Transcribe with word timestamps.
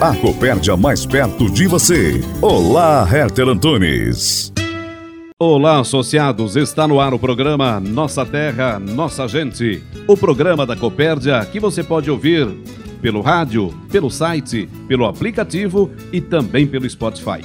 A 0.00 0.14
Copérdia 0.14 0.76
mais 0.76 1.04
perto 1.04 1.50
de 1.50 1.66
você. 1.66 2.20
Olá, 2.40 3.04
Herter 3.12 3.48
Antunes. 3.48 4.52
Olá, 5.40 5.80
associados. 5.80 6.54
Está 6.54 6.86
no 6.86 7.00
ar 7.00 7.12
o 7.12 7.18
programa 7.18 7.80
Nossa 7.80 8.24
Terra, 8.24 8.78
Nossa 8.78 9.26
Gente. 9.26 9.82
O 10.06 10.16
programa 10.16 10.64
da 10.64 10.76
Copérdia 10.76 11.44
que 11.44 11.58
você 11.58 11.82
pode 11.82 12.08
ouvir 12.08 12.46
pelo 13.02 13.20
rádio, 13.20 13.74
pelo 13.90 14.08
site, 14.08 14.68
pelo 14.86 15.04
aplicativo 15.04 15.90
e 16.12 16.20
também 16.20 16.64
pelo 16.64 16.88
Spotify. 16.88 17.42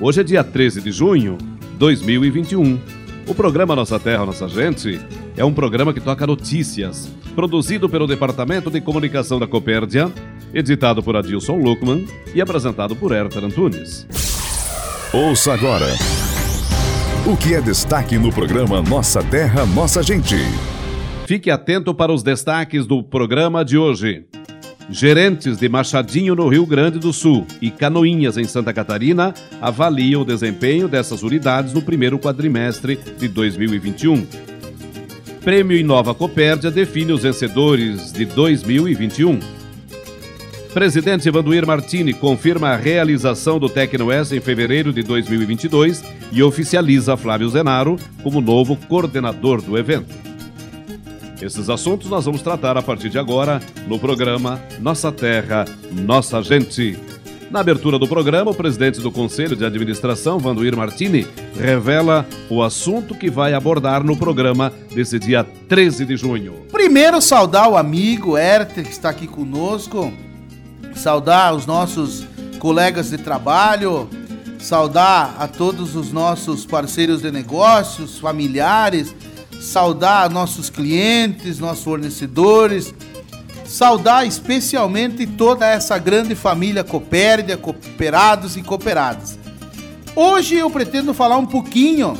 Hoje 0.00 0.22
é 0.22 0.24
dia 0.24 0.42
13 0.42 0.80
de 0.80 0.90
junho 0.90 1.38
de 1.38 1.68
2021. 1.78 2.80
O 3.28 3.34
programa 3.34 3.76
Nossa 3.76 4.00
Terra, 4.00 4.26
Nossa 4.26 4.48
Gente 4.48 5.00
é 5.36 5.44
um 5.44 5.54
programa 5.54 5.94
que 5.94 6.00
toca 6.00 6.26
notícias, 6.26 7.08
produzido 7.36 7.88
pelo 7.88 8.08
Departamento 8.08 8.72
de 8.72 8.80
Comunicação 8.80 9.38
da 9.38 9.46
Copérdia 9.46 10.10
editado 10.58 11.02
por 11.02 11.16
Adilson 11.16 11.56
Luckman 11.56 12.06
e 12.34 12.40
apresentado 12.40 12.96
por 12.96 13.12
Herter 13.12 13.44
Antunes. 13.44 14.06
Ouça 15.12 15.52
agora 15.52 15.86
o 17.26 17.36
que 17.36 17.54
é 17.54 17.60
destaque 17.60 18.16
no 18.16 18.32
programa 18.32 18.80
Nossa 18.80 19.20
Terra, 19.20 19.66
Nossa 19.66 20.00
Gente. 20.00 20.36
Fique 21.26 21.50
atento 21.50 21.92
para 21.92 22.12
os 22.12 22.22
destaques 22.22 22.86
do 22.86 23.02
programa 23.02 23.64
de 23.64 23.76
hoje. 23.76 24.24
Gerentes 24.88 25.58
de 25.58 25.68
Machadinho 25.68 26.36
no 26.36 26.48
Rio 26.48 26.64
Grande 26.64 27.00
do 27.00 27.12
Sul 27.12 27.44
e 27.60 27.68
Canoinhas 27.68 28.38
em 28.38 28.44
Santa 28.44 28.72
Catarina 28.72 29.34
avaliam 29.60 30.22
o 30.22 30.24
desempenho 30.24 30.86
dessas 30.86 31.24
unidades 31.24 31.72
no 31.72 31.82
primeiro 31.82 32.16
quadrimestre 32.16 32.96
de 33.18 33.26
2021. 33.26 34.24
Prêmio 35.42 35.76
Inova 35.76 36.14
Copérdia 36.14 36.70
define 36.70 37.10
os 37.12 37.24
vencedores 37.24 38.12
de 38.12 38.24
2021. 38.24 39.55
Presidente 40.76 41.30
Vanduir 41.30 41.66
Martini 41.66 42.12
confirma 42.12 42.68
a 42.68 42.76
realização 42.76 43.58
do 43.58 43.66
Tecnoes 43.66 44.30
em 44.30 44.42
fevereiro 44.42 44.92
de 44.92 45.02
2022 45.02 46.04
e 46.30 46.42
oficializa 46.42 47.16
Flávio 47.16 47.48
Zenaro 47.48 47.96
como 48.22 48.42
novo 48.42 48.76
coordenador 48.86 49.62
do 49.62 49.78
evento. 49.78 50.14
Esses 51.40 51.70
assuntos 51.70 52.10
nós 52.10 52.26
vamos 52.26 52.42
tratar 52.42 52.76
a 52.76 52.82
partir 52.82 53.08
de 53.08 53.18
agora 53.18 53.58
no 53.88 53.98
programa 53.98 54.60
Nossa 54.78 55.10
Terra, 55.10 55.64
Nossa 55.90 56.42
Gente. 56.42 56.98
Na 57.50 57.60
abertura 57.60 57.98
do 57.98 58.06
programa, 58.06 58.50
o 58.50 58.54
presidente 58.54 59.00
do 59.00 59.10
Conselho 59.10 59.56
de 59.56 59.64
Administração, 59.64 60.38
Vanduir 60.38 60.76
Martini, 60.76 61.26
revela 61.58 62.26
o 62.50 62.62
assunto 62.62 63.14
que 63.14 63.30
vai 63.30 63.54
abordar 63.54 64.04
no 64.04 64.14
programa 64.14 64.70
desse 64.94 65.18
dia 65.18 65.42
13 65.42 66.04
de 66.04 66.18
junho. 66.18 66.66
Primeiro, 66.70 67.22
saudar 67.22 67.66
o 67.66 67.78
amigo 67.78 68.36
Herter, 68.36 68.84
que 68.84 68.90
está 68.90 69.08
aqui 69.08 69.26
conosco 69.26 70.12
saudar 70.96 71.54
os 71.54 71.66
nossos 71.66 72.24
colegas 72.58 73.10
de 73.10 73.18
trabalho, 73.18 74.08
saudar 74.58 75.36
a 75.38 75.46
todos 75.46 75.94
os 75.94 76.10
nossos 76.10 76.64
parceiros 76.64 77.22
de 77.22 77.30
negócios, 77.30 78.18
familiares, 78.18 79.14
saudar 79.60 80.30
nossos 80.30 80.70
clientes, 80.70 81.58
nossos 81.58 81.84
fornecedores, 81.84 82.94
saudar 83.64 84.26
especialmente 84.26 85.26
toda 85.26 85.66
essa 85.66 85.98
grande 85.98 86.34
família 86.34 86.82
Copérdia, 86.82 87.56
cooperados 87.56 88.56
e 88.56 88.62
cooperadas. 88.62 89.38
Hoje 90.14 90.56
eu 90.56 90.70
pretendo 90.70 91.12
falar 91.12 91.36
um 91.36 91.46
pouquinho 91.46 92.16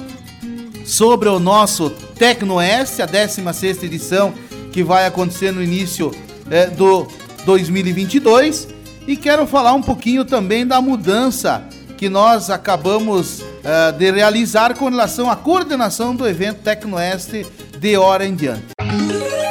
sobre 0.85 1.29
o 1.29 1.39
nosso 1.39 1.91
Tecnoeste, 1.91 3.03
a 3.03 3.09
16ª 3.09 3.83
edição 3.85 4.35
que 4.73 4.85
vai 4.85 5.07
acontecer 5.07 5.51
no 5.51 5.63
início 5.63 6.13
é, 6.51 6.67
do 6.67 7.07
2022 7.47 8.69
e 9.07 9.17
quero 9.17 9.47
falar 9.47 9.73
um 9.73 9.81
pouquinho 9.81 10.25
também 10.25 10.67
da 10.67 10.83
mudança 10.83 11.63
que 11.97 12.09
nós 12.09 12.51
acabamos 12.51 13.41
uh, 13.41 13.97
de 13.97 14.11
realizar 14.11 14.75
com 14.75 14.89
relação 14.89 15.31
à 15.31 15.37
coordenação 15.37 16.15
do 16.15 16.29
evento 16.29 16.59
Tecnoeste 16.63 17.47
de 17.79 17.97
hora 17.97 18.27
em 18.27 18.35
diante. 18.35 18.65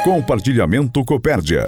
Compartilhamento 0.04 1.04
Copérdia. 1.04 1.64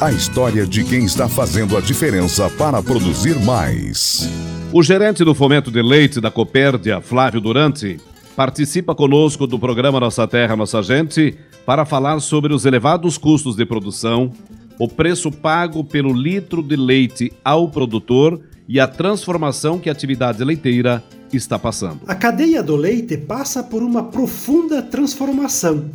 A 0.00 0.10
história 0.10 0.66
de 0.66 0.82
quem 0.82 1.04
está 1.04 1.28
fazendo 1.28 1.76
a 1.76 1.80
diferença 1.80 2.50
para 2.50 2.82
produzir 2.82 3.38
mais. 3.38 4.28
O 4.72 4.82
gerente 4.82 5.24
do 5.24 5.34
fomento 5.34 5.70
de 5.70 5.80
leite 5.80 6.20
da 6.20 6.30
Copérdia, 6.30 7.00
Flávio 7.00 7.40
Durante, 7.40 7.98
participa 8.34 8.94
conosco 8.94 9.46
do 9.46 9.58
programa 9.58 10.00
Nossa 10.00 10.26
Terra, 10.26 10.56
Nossa 10.56 10.82
Gente 10.82 11.38
para 11.64 11.84
falar 11.84 12.20
sobre 12.20 12.52
os 12.52 12.64
elevados 12.64 13.16
custos 13.16 13.54
de 13.54 13.64
produção, 13.64 14.32
o 14.80 14.88
preço 14.88 15.30
pago 15.30 15.84
pelo 15.84 16.10
litro 16.10 16.62
de 16.62 16.74
leite 16.74 17.30
ao 17.44 17.68
produtor 17.68 18.40
e 18.66 18.80
a 18.80 18.88
transformação 18.88 19.78
que 19.78 19.90
a 19.90 19.92
atividade 19.92 20.42
leiteira 20.42 21.04
está 21.30 21.58
passando. 21.58 22.00
A 22.06 22.14
cadeia 22.14 22.62
do 22.62 22.76
leite 22.76 23.18
passa 23.18 23.62
por 23.62 23.82
uma 23.82 24.04
profunda 24.04 24.80
transformação, 24.80 25.90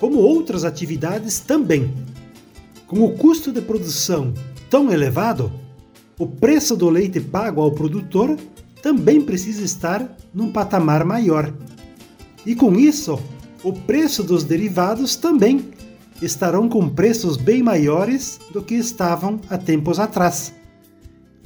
como 0.00 0.16
outras 0.20 0.64
atividades 0.64 1.38
também. 1.38 1.92
Com 2.86 3.04
o 3.04 3.10
custo 3.10 3.52
de 3.52 3.60
produção 3.60 4.32
tão 4.70 4.90
elevado, 4.90 5.52
o 6.18 6.26
preço 6.26 6.74
do 6.74 6.88
leite 6.88 7.20
pago 7.20 7.60
ao 7.60 7.72
produtor 7.72 8.38
também 8.80 9.20
precisa 9.20 9.62
estar 9.62 10.16
num 10.32 10.50
patamar 10.50 11.04
maior. 11.04 11.52
E 12.46 12.54
com 12.54 12.74
isso, 12.74 13.20
o 13.62 13.70
preço 13.70 14.22
dos 14.22 14.44
derivados 14.44 15.14
também 15.14 15.62
estarão 16.22 16.68
com 16.68 16.88
preços 16.88 17.36
bem 17.36 17.62
maiores 17.62 18.38
do 18.52 18.62
que 18.62 18.74
estavam 18.74 19.40
há 19.48 19.56
tempos 19.56 19.98
atrás. 19.98 20.52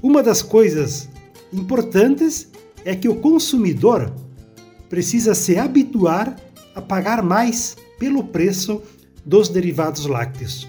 Uma 0.02 0.22
das 0.22 0.42
coisas 0.42 1.08
importantes 1.52 2.48
é 2.84 2.94
que 2.94 3.08
o 3.08 3.16
consumidor 3.16 4.12
precisa 4.88 5.34
se 5.34 5.58
habituar 5.58 6.36
a 6.74 6.82
pagar 6.82 7.22
mais 7.22 7.76
pelo 7.98 8.24
preço 8.24 8.82
dos 9.24 9.48
derivados 9.48 10.06
lácteos. 10.06 10.68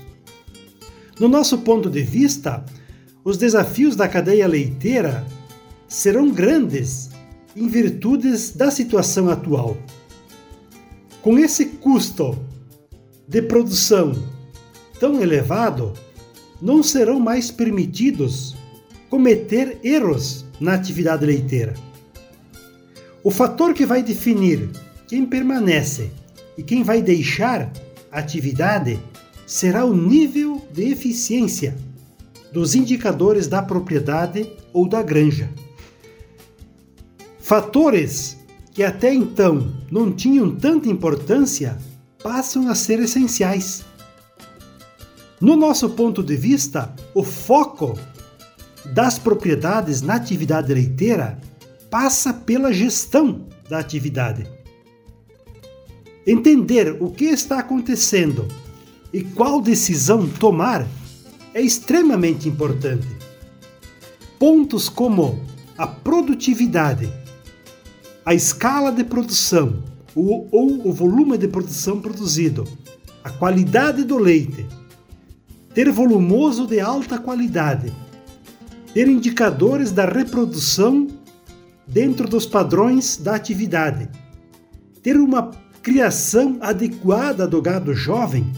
No 1.20 1.28
nosso 1.28 1.60
ponto 1.60 1.90
de 1.90 2.02
vista, 2.02 2.64
os 3.24 3.38
desafios 3.38 3.96
da 3.96 4.08
cadeia 4.08 4.48
leiteira 4.48 5.26
serão 5.88 6.32
grandes 6.32 7.10
em 7.56 7.68
virtude 7.68 8.32
da 8.56 8.70
situação 8.70 9.30
atual. 9.30 9.78
Com 11.22 11.40
esse 11.40 11.66
custo 11.66 12.38
de 13.28 13.42
produção 13.42 14.14
tão 15.00 15.22
elevado, 15.22 15.94
não 16.62 16.82
serão 16.82 17.20
mais 17.20 17.52
permitidos 17.52 18.56
cometer 19.10 19.80
erros 19.84 20.46
na 20.60 20.74
atividade 20.74 21.26
leiteira. 21.26 21.74
O 23.24 23.32
fator 23.32 23.74
que 23.74 23.86
vai 23.86 24.04
definir 24.04 24.70
quem 25.08 25.26
permanece 25.26 26.12
e 26.58 26.64
quem 26.64 26.84
vai 26.84 27.02
deixar 27.02 27.72
a 28.12 28.20
atividade 28.20 29.00
será 29.46 29.86
o 29.86 29.96
nível 29.96 30.66
de 30.72 30.90
eficiência 30.90 31.76
dos 32.52 32.74
indicadores 32.74 33.48
da 33.48 33.62
propriedade 33.62 34.50
ou 34.72 34.88
da 34.88 35.04
granja. 35.04 35.50
Fatores 37.40 38.38
que 38.72 38.84
até 38.84 39.14
então 39.14 39.74
não 39.92 40.12
tinham 40.12 40.54
tanta 40.56 40.90
importância 40.90 41.78
passam 42.26 42.68
a 42.70 42.74
ser 42.74 43.00
essenciais. 43.02 43.86
No 45.40 45.56
nosso 45.56 45.92
ponto 45.92 46.24
de 46.24 46.36
vista, 46.36 46.92
o 47.14 47.24
foco 47.24 47.96
das 48.84 49.20
propriedades 49.20 50.02
na 50.02 50.16
atividade 50.16 50.74
leiteira 50.74 51.40
passa 51.88 52.34
pela 52.34 52.74
gestão 52.74 53.46
da 53.70 53.78
atividade. 53.78 54.48
Entender 56.26 56.98
o 57.00 57.12
que 57.12 57.26
está 57.26 57.60
acontecendo 57.60 58.48
e 59.14 59.24
qual 59.24 59.62
decisão 59.62 60.28
tomar 60.28 60.88
é 61.54 61.62
extremamente 61.62 62.50
importante. 62.50 63.08
Pontos 64.40 64.90
como 64.90 65.46
a 65.78 65.86
produtividade, 65.86 67.08
a 68.26 68.34
escala 68.34 68.92
de 68.92 69.04
produção 69.04 69.84
ou, 70.16 70.48
ou 70.52 70.88
o 70.88 70.94
volume 70.94 71.38
de 71.38 71.48
produção 71.48 72.00
produzido, 72.00 72.64
a 73.24 73.30
qualidade 73.30 74.04
do 74.04 74.18
leite, 74.18 74.66
ter 75.74 75.92
volumoso 75.92 76.66
de 76.66 76.80
alta 76.80 77.18
qualidade, 77.18 77.92
ter 78.94 79.10
indicadores 79.10 79.92
da 79.92 80.06
reprodução 80.06 81.08
dentro 81.86 82.28
dos 82.28 82.46
padrões 82.46 83.18
da 83.18 83.36
atividade, 83.36 84.10
ter 85.04 85.18
uma 85.18 85.52
criação 85.84 86.58
adequada 86.62 87.46
do 87.48 87.62
gado 87.62 87.94
jovem, 87.94 88.52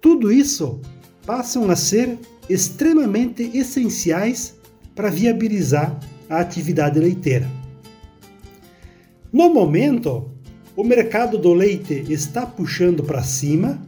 tudo 0.00 0.32
isso 0.32 0.80
passam 1.26 1.70
a 1.70 1.76
ser 1.76 2.18
extremamente 2.48 3.50
essenciais 3.54 4.54
para 4.94 5.10
viabilizar 5.10 5.98
a 6.28 6.40
atividade 6.40 6.98
leiteira. 6.98 7.48
No 9.32 9.52
momento, 9.52 10.33
o 10.76 10.82
mercado 10.82 11.38
do 11.38 11.54
leite 11.54 12.04
está 12.08 12.44
puxando 12.44 13.04
para 13.04 13.22
cima. 13.22 13.80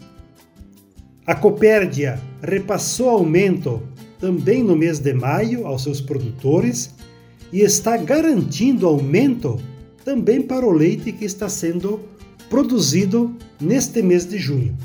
A 1.26 1.34
Copérdia 1.34 2.20
repassou 2.40 3.08
aumento 3.10 3.82
também 4.20 4.62
no 4.62 4.76
mês 4.76 5.00
de 5.00 5.12
maio 5.12 5.66
aos 5.66 5.82
seus 5.82 6.00
produtores 6.00 6.94
e 7.52 7.60
está 7.60 7.96
garantindo 7.96 8.86
aumento 8.86 9.60
também 10.04 10.40
para 10.40 10.64
o 10.64 10.70
leite 10.70 11.10
que 11.10 11.24
está 11.24 11.48
sendo 11.48 12.00
produzido 12.48 13.36
neste 13.60 14.02
mês 14.02 14.24
de 14.24 14.38
junho. 14.38 14.76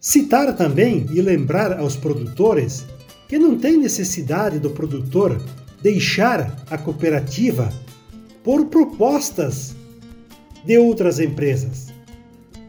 Citar 0.00 0.56
também 0.56 1.06
e 1.14 1.22
lembrar 1.22 1.78
aos 1.78 1.94
produtores 1.96 2.84
que 3.28 3.38
não 3.38 3.56
tem 3.56 3.78
necessidade 3.78 4.58
do 4.58 4.70
produtor 4.70 5.40
deixar 5.80 6.64
a 6.68 6.76
cooperativa 6.76 7.72
por 8.42 8.66
propostas 8.66 9.74
de 10.64 10.78
outras 10.78 11.18
empresas. 11.20 11.92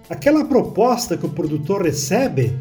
Aquela 0.09 0.45
proposta 0.45 1.18
que 1.18 1.25
o 1.25 1.30
produtor 1.30 1.81
recebe, 1.81 2.57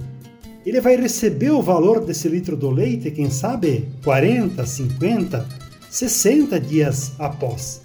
ele 0.65 0.81
vai 0.81 0.97
receber 0.97 1.51
o 1.51 1.61
valor 1.61 2.05
desse 2.05 2.29
litro 2.29 2.57
do 2.57 2.71
leite, 2.71 3.11
quem 3.11 3.29
sabe 3.29 3.89
40, 4.03 4.65
50, 4.65 5.47
60 5.91 6.59
dias 6.59 7.13
após. 7.19 7.83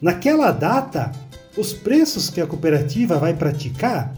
Naquela 0.00 0.52
data, 0.52 1.10
os 1.56 1.72
preços 1.72 2.30
que 2.30 2.40
a 2.40 2.46
cooperativa 2.46 3.18
vai 3.18 3.34
praticar 3.34 4.14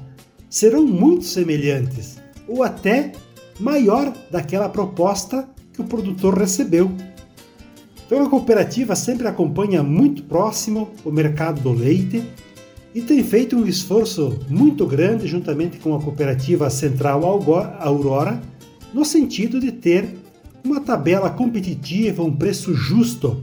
serão 0.49 0.85
muito 0.85 1.25
semelhantes 1.25 2.19
ou 2.47 2.63
até 2.63 3.13
maior 3.59 4.13
daquela 4.31 4.69
proposta 4.69 5.49
que 5.73 5.81
o 5.81 5.85
produtor 5.85 6.37
recebeu. 6.37 6.91
Então 8.11 8.27
a 8.27 8.29
cooperativa 8.29 8.97
sempre 8.97 9.29
acompanha 9.29 9.85
muito 9.85 10.25
próximo 10.25 10.91
o 11.05 11.13
mercado 11.13 11.61
do 11.61 11.71
leite 11.71 12.25
e 12.93 13.01
tem 13.01 13.23
feito 13.23 13.57
um 13.57 13.65
esforço 13.65 14.37
muito 14.49 14.85
grande 14.85 15.29
juntamente 15.29 15.79
com 15.79 15.95
a 15.95 16.01
cooperativa 16.03 16.69
Central 16.71 17.25
Aurora 17.79 18.43
no 18.93 19.05
sentido 19.05 19.61
de 19.61 19.71
ter 19.71 20.17
uma 20.65 20.81
tabela 20.81 21.31
competitiva, 21.31 22.25
um 22.25 22.35
preço 22.35 22.75
justo 22.75 23.41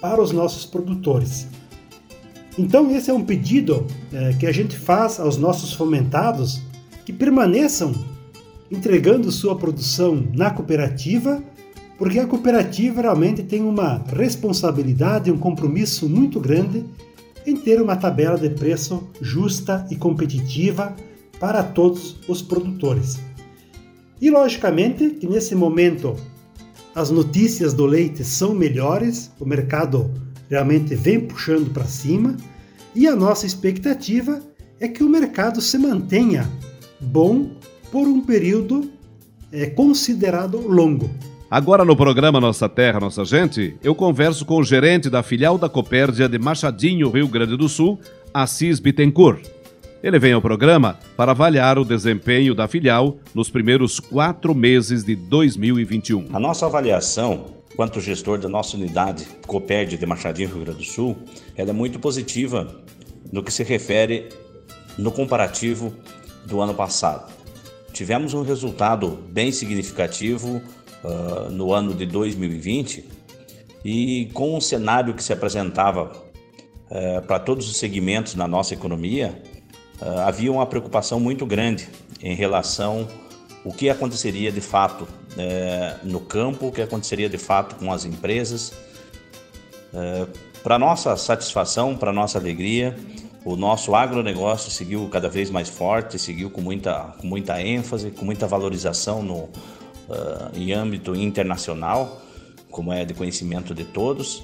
para 0.00 0.20
os 0.20 0.32
nossos 0.32 0.66
produtores. 0.66 1.46
Então 2.58 2.90
esse 2.90 3.12
é 3.12 3.14
um 3.14 3.24
pedido 3.24 3.86
é, 4.12 4.32
que 4.32 4.48
a 4.48 4.52
gente 4.52 4.76
faz 4.76 5.20
aos 5.20 5.36
nossos 5.36 5.72
fomentados 5.72 6.60
que 7.06 7.12
permaneçam 7.12 7.94
entregando 8.68 9.30
sua 9.30 9.54
produção 9.54 10.26
na 10.34 10.50
cooperativa 10.50 11.40
porque 11.98 12.20
a 12.20 12.26
cooperativa 12.26 13.02
realmente 13.02 13.42
tem 13.42 13.62
uma 13.62 14.02
responsabilidade, 14.06 15.32
um 15.32 15.36
compromisso 15.36 16.08
muito 16.08 16.38
grande 16.38 16.84
em 17.44 17.56
ter 17.56 17.82
uma 17.82 17.96
tabela 17.96 18.38
de 18.38 18.48
preço 18.50 19.08
justa 19.20 19.84
e 19.90 19.96
competitiva 19.96 20.94
para 21.40 21.62
todos 21.62 22.16
os 22.28 22.40
produtores. 22.40 23.18
E 24.20 24.30
logicamente 24.30 25.10
que 25.10 25.26
nesse 25.26 25.54
momento 25.54 26.14
as 26.94 27.10
notícias 27.10 27.72
do 27.72 27.84
leite 27.84 28.24
são 28.24 28.54
melhores, 28.54 29.30
o 29.38 29.44
mercado 29.44 30.10
realmente 30.48 30.94
vem 30.94 31.20
puxando 31.20 31.70
para 31.72 31.84
cima 31.84 32.36
e 32.94 33.06
a 33.06 33.14
nossa 33.14 33.46
expectativa 33.46 34.40
é 34.80 34.86
que 34.86 35.02
o 35.02 35.08
mercado 35.08 35.60
se 35.60 35.76
mantenha 35.78 36.48
bom 37.00 37.50
por 37.90 38.06
um 38.06 38.20
período 38.20 38.90
é, 39.50 39.66
considerado 39.66 40.58
longo. 40.58 41.10
Agora 41.50 41.82
no 41.82 41.96
programa 41.96 42.38
Nossa 42.38 42.68
Terra, 42.68 43.00
Nossa 43.00 43.24
Gente, 43.24 43.74
eu 43.82 43.94
converso 43.94 44.44
com 44.44 44.58
o 44.58 44.62
gerente 44.62 45.08
da 45.08 45.22
filial 45.22 45.56
da 45.56 45.66
Copérdia 45.66 46.28
de 46.28 46.38
Machadinho, 46.38 47.08
Rio 47.08 47.26
Grande 47.26 47.56
do 47.56 47.70
Sul, 47.70 47.98
Assis 48.34 48.78
Bittencourt. 48.78 49.46
Ele 50.02 50.18
vem 50.18 50.34
ao 50.34 50.42
programa 50.42 50.98
para 51.16 51.30
avaliar 51.30 51.78
o 51.78 51.86
desempenho 51.86 52.54
da 52.54 52.68
filial 52.68 53.16
nos 53.34 53.48
primeiros 53.48 53.98
quatro 53.98 54.54
meses 54.54 55.02
de 55.02 55.16
2021. 55.16 56.26
A 56.34 56.38
nossa 56.38 56.66
avaliação, 56.66 57.46
quanto 57.74 57.98
gestor 57.98 58.36
da 58.36 58.48
nossa 58.48 58.76
unidade 58.76 59.26
Copérdia 59.46 59.96
de 59.96 60.04
Machadinho, 60.04 60.50
Rio 60.50 60.64
Grande 60.66 60.80
do 60.80 60.84
Sul, 60.84 61.16
ela 61.56 61.70
é 61.70 61.72
muito 61.72 61.98
positiva 61.98 62.76
no 63.32 63.42
que 63.42 63.50
se 63.50 63.64
refere 63.64 64.28
no 64.98 65.10
comparativo 65.10 65.94
do 66.44 66.60
ano 66.60 66.74
passado. 66.74 67.32
Tivemos 67.90 68.34
um 68.34 68.42
resultado 68.42 69.18
bem 69.30 69.50
significativo 69.50 70.60
uh, 71.04 71.50
no 71.50 71.72
ano 71.72 71.94
de 71.94 72.06
2020 72.06 73.04
e 73.84 74.30
com 74.32 74.56
o 74.56 74.60
cenário 74.60 75.14
que 75.14 75.22
se 75.22 75.32
apresentava 75.32 76.12
uh, 76.90 77.22
para 77.26 77.38
todos 77.38 77.68
os 77.68 77.76
segmentos 77.76 78.34
na 78.34 78.48
nossa 78.48 78.74
economia, 78.74 79.40
uh, 80.00 80.20
havia 80.20 80.50
uma 80.50 80.66
preocupação 80.66 81.20
muito 81.20 81.46
grande 81.46 81.88
em 82.22 82.34
relação 82.34 83.08
o 83.64 83.72
que 83.72 83.90
aconteceria 83.90 84.50
de 84.50 84.60
fato 84.60 85.06
eh, 85.36 85.96
no 86.04 86.20
campo, 86.20 86.68
o 86.68 86.72
que 86.72 86.80
aconteceria 86.80 87.28
de 87.28 87.36
fato 87.36 87.74
com 87.74 87.92
as 87.92 88.04
empresas. 88.04 88.72
para 90.62 90.78
nossa 90.78 91.16
satisfação, 91.16 91.96
para 91.96 92.12
nossa 92.12 92.38
alegria, 92.38 92.96
o 93.44 93.56
nosso 93.56 93.94
agronegócio 93.94 94.70
seguiu 94.70 95.06
cada 95.08 95.28
vez 95.28 95.50
mais 95.50 95.68
forte, 95.68 96.18
seguiu 96.18 96.50
com 96.50 96.60
muita, 96.60 97.14
com 97.18 97.26
muita 97.26 97.60
ênfase, 97.60 98.10
com 98.10 98.24
muita 98.24 98.46
valorização 98.46 99.22
no, 99.22 99.48
uh, 100.08 100.56
em 100.56 100.72
âmbito 100.72 101.14
internacional, 101.14 102.22
como 102.70 102.92
é 102.92 103.04
de 103.04 103.14
conhecimento 103.14 103.74
de 103.74 103.84
todos. 103.84 104.42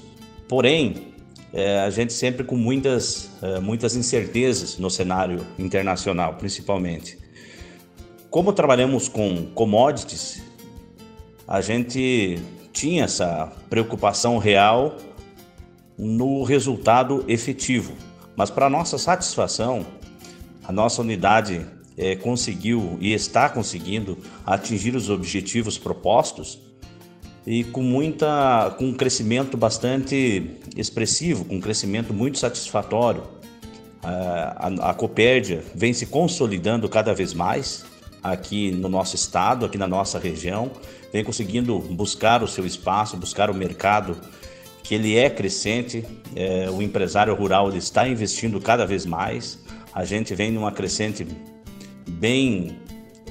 Porém, 0.49 1.15
é, 1.53 1.81
a 1.81 1.91
gente 1.91 2.13
sempre 2.13 2.43
com 2.45 2.57
muitas, 2.57 3.31
muitas 3.63 3.95
incertezas 3.95 4.77
no 4.77 4.91
cenário 4.91 5.47
internacional, 5.57 6.35
principalmente. 6.35 7.17
Como 8.29 8.53
trabalhamos 8.53 9.09
com 9.09 9.47
commodities, 9.55 10.43
a 11.47 11.61
gente 11.61 12.41
tinha 12.73 13.05
essa 13.05 13.53
preocupação 13.71 14.39
real 14.39 14.97
no 15.97 16.43
resultado 16.43 17.25
efetivo. 17.29 17.95
Mas 18.37 18.51
para 18.51 18.69
nossa 18.69 18.99
satisfação, 18.99 19.87
a 20.65 20.73
nossa 20.73 21.01
unidade 21.01 21.65
é, 21.97 22.17
conseguiu 22.17 22.99
e 23.01 23.13
está 23.13 23.49
conseguindo 23.49 24.19
atingir 24.45 24.95
os 24.95 25.11
objetivos 25.11 25.79
propostos 25.79 26.59
e 27.47 27.63
com 27.65 27.83
muita 27.83 28.75
com 28.79 28.87
um 28.87 28.95
crescimento 28.95 29.57
bastante 29.57 30.59
expressivo, 30.77 31.45
com 31.45 31.57
um 31.57 31.61
crescimento 31.61 32.13
muito 32.13 32.39
satisfatório. 32.39 33.23
A, 34.03 34.69
a, 34.69 34.91
a 34.91 34.95
Copérdia 34.95 35.63
vem 35.75 35.93
se 35.93 36.07
consolidando 36.07 36.89
cada 36.89 37.15
vez 37.15 37.33
mais 37.33 37.85
aqui 38.23 38.71
no 38.71 38.89
nosso 38.89 39.15
estado, 39.15 39.67
aqui 39.67 39.77
na 39.77 39.87
nossa 39.87 40.19
região, 40.19 40.71
vem 41.13 41.23
conseguindo 41.23 41.79
buscar 41.79 42.43
o 42.43 42.49
seu 42.49 42.67
espaço, 42.67 43.17
buscar 43.17 43.51
o 43.51 43.55
mercado 43.55 44.17
que 44.83 44.95
ele 44.95 45.17
é 45.17 45.31
crescente, 45.31 46.05
é, 46.35 46.69
o 46.71 46.83
empresário 46.83 47.35
rural 47.35 47.69
ele 47.69 47.79
está 47.79 48.07
investindo 48.09 48.61
cada 48.61 48.87
vez 48.87 49.07
mais, 49.07 49.59
a 49.93 50.05
gente 50.05 50.35
vem 50.35 50.51
numa 50.51 50.73
crescente 50.73 51.27
bem 52.09 52.79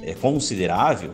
é, 0.01 0.13
considerável 0.13 1.12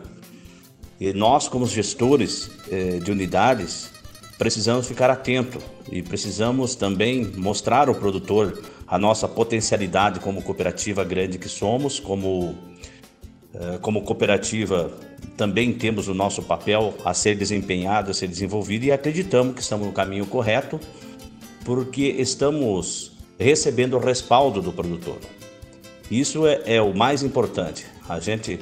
e 1.00 1.14
nós, 1.14 1.48
como 1.48 1.66
gestores 1.66 2.50
é, 2.70 2.98
de 2.98 3.10
unidades, 3.10 3.90
precisamos 4.36 4.86
ficar 4.86 5.08
atento 5.08 5.58
e 5.90 6.02
precisamos 6.02 6.74
também 6.74 7.24
mostrar 7.36 7.88
ao 7.88 7.94
produtor 7.94 8.62
a 8.86 8.98
nossa 8.98 9.26
potencialidade 9.26 10.20
como 10.20 10.42
cooperativa 10.42 11.02
grande 11.02 11.38
que 11.38 11.48
somos, 11.48 11.98
como, 11.98 12.54
é, 13.54 13.78
como 13.78 14.02
cooperativa 14.02 14.92
também 15.36 15.72
temos 15.72 16.06
o 16.06 16.12
nosso 16.12 16.42
papel 16.42 16.94
a 17.02 17.14
ser 17.14 17.34
desempenhado, 17.34 18.10
a 18.10 18.14
ser 18.14 18.28
desenvolvido 18.28 18.84
e 18.84 18.92
acreditamos 18.92 19.54
que 19.54 19.62
estamos 19.62 19.86
no 19.86 19.92
caminho 19.92 20.26
correto 20.26 20.78
porque 21.64 22.02
estamos 22.18 23.12
recebendo 23.38 23.96
o 23.96 24.00
respaldo 24.00 24.60
do 24.60 24.72
produtor. 24.72 25.18
Isso 26.10 26.46
é, 26.46 26.62
é 26.66 26.82
o 26.82 26.94
mais 26.94 27.22
importante. 27.22 27.86
A 28.08 28.18
gente 28.18 28.58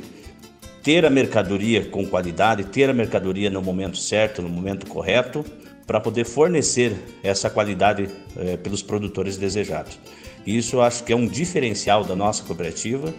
ter 0.82 1.04
a 1.04 1.10
mercadoria 1.10 1.84
com 1.84 2.06
qualidade, 2.06 2.64
ter 2.64 2.90
a 2.90 2.92
mercadoria 2.92 3.50
no 3.50 3.62
momento 3.62 3.96
certo, 3.96 4.42
no 4.42 4.48
momento 4.48 4.86
correto, 4.86 5.44
para 5.86 5.98
poder 5.98 6.24
fornecer 6.24 6.94
essa 7.22 7.48
qualidade 7.48 8.08
é, 8.36 8.56
pelos 8.58 8.82
produtores 8.82 9.38
desejados. 9.38 9.98
Isso 10.46 10.80
acho 10.80 11.04
que 11.04 11.12
é 11.12 11.16
um 11.16 11.26
diferencial 11.26 12.04
da 12.04 12.14
nossa 12.14 12.42
cooperativa 12.44 13.12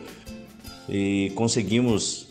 e 0.87 1.31
conseguimos, 1.35 2.27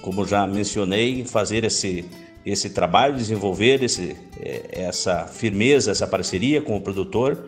como 0.00 0.26
já 0.26 0.46
mencionei, 0.46 1.24
fazer 1.24 1.64
esse, 1.64 2.06
esse 2.44 2.70
trabalho, 2.70 3.16
desenvolver 3.16 3.82
esse, 3.82 4.16
é, 4.40 4.62
essa 4.72 5.26
firmeza, 5.26 5.90
essa 5.90 6.06
parceria 6.06 6.62
com 6.62 6.76
o 6.76 6.80
produtor 6.80 7.46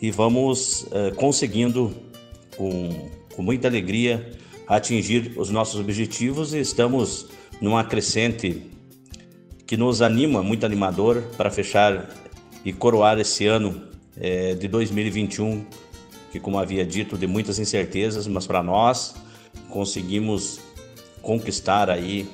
e 0.00 0.10
vamos 0.10 0.86
é, 0.92 1.10
conseguindo 1.12 1.94
com, 2.56 3.08
com 3.38 3.42
muita 3.44 3.68
alegria 3.68 4.32
atingir 4.66 5.34
os 5.36 5.48
nossos 5.48 5.78
objetivos 5.78 6.54
e 6.54 6.58
estamos 6.58 7.28
numa 7.60 7.84
crescente 7.84 8.64
que 9.64 9.76
nos 9.76 10.02
anima, 10.02 10.42
muito 10.42 10.66
animador, 10.66 11.22
para 11.36 11.48
fechar 11.48 12.10
e 12.64 12.72
coroar 12.72 13.16
esse 13.20 13.46
ano 13.46 13.80
é, 14.20 14.54
de 14.56 14.66
2021, 14.66 15.64
que, 16.32 16.40
como 16.40 16.58
havia 16.58 16.84
dito, 16.84 17.16
de 17.16 17.28
muitas 17.28 17.60
incertezas, 17.60 18.26
mas 18.26 18.44
para 18.44 18.60
nós 18.60 19.14
conseguimos 19.70 20.58
conquistar 21.22 21.88
aí 21.88 22.28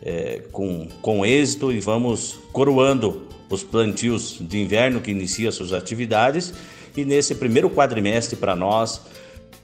é, 0.00 0.44
com, 0.50 0.88
com 1.02 1.26
êxito 1.26 1.70
e 1.70 1.78
vamos 1.78 2.38
coroando 2.54 3.28
os 3.50 3.62
plantios 3.62 4.38
de 4.40 4.58
inverno 4.58 5.02
que 5.02 5.10
inicia 5.10 5.52
suas 5.52 5.74
atividades. 5.74 6.54
E 6.96 7.04
nesse 7.04 7.34
primeiro 7.34 7.68
quadrimestre 7.68 8.34
para 8.34 8.56
nós 8.56 9.02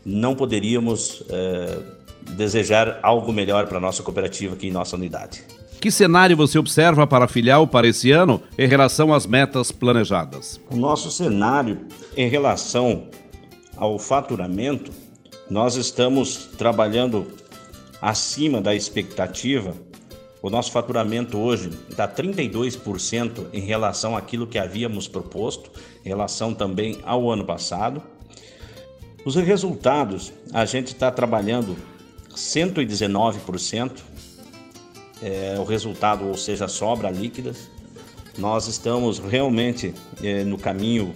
não 0.08 0.34
poderíamos 0.34 1.22
é, 1.28 1.78
desejar 2.34 2.98
algo 3.02 3.30
melhor 3.30 3.66
para 3.66 3.76
a 3.76 3.80
nossa 3.80 4.02
cooperativa 4.02 4.54
aqui 4.54 4.68
em 4.68 4.70
nossa 4.70 4.96
unidade. 4.96 5.44
Que 5.78 5.90
cenário 5.90 6.36
você 6.36 6.58
observa 6.58 7.06
para 7.06 7.26
a 7.26 7.28
filial 7.28 7.66
para 7.66 7.86
esse 7.86 8.10
ano 8.10 8.42
em 8.56 8.66
relação 8.66 9.12
às 9.12 9.26
metas 9.26 9.70
planejadas? 9.70 10.58
O 10.70 10.76
nosso 10.76 11.10
cenário 11.10 11.86
em 12.16 12.28
relação 12.28 13.04
ao 13.76 13.98
faturamento, 13.98 14.90
nós 15.48 15.76
estamos 15.76 16.48
trabalhando 16.56 17.26
acima 18.00 18.60
da 18.60 18.74
expectativa. 18.74 19.74
O 20.42 20.48
nosso 20.48 20.72
faturamento 20.72 21.38
hoje 21.38 21.70
está 21.88 22.08
32% 22.08 23.46
em 23.52 23.60
relação 23.60 24.16
àquilo 24.16 24.46
que 24.46 24.58
havíamos 24.58 25.06
proposto, 25.06 25.70
em 26.04 26.08
relação 26.08 26.54
também 26.54 26.98
ao 27.04 27.30
ano 27.30 27.44
passado. 27.44 28.02
Os 29.28 29.34
resultados, 29.34 30.32
a 30.54 30.64
gente 30.64 30.86
está 30.86 31.10
trabalhando 31.10 31.76
119%, 32.34 34.00
é, 35.20 35.56
o 35.58 35.64
resultado, 35.64 36.26
ou 36.26 36.34
seja, 36.34 36.66
sobra 36.66 37.10
líquidas. 37.10 37.68
Nós 38.38 38.66
estamos 38.68 39.18
realmente 39.18 39.92
é, 40.22 40.44
no 40.44 40.56
caminho 40.56 41.14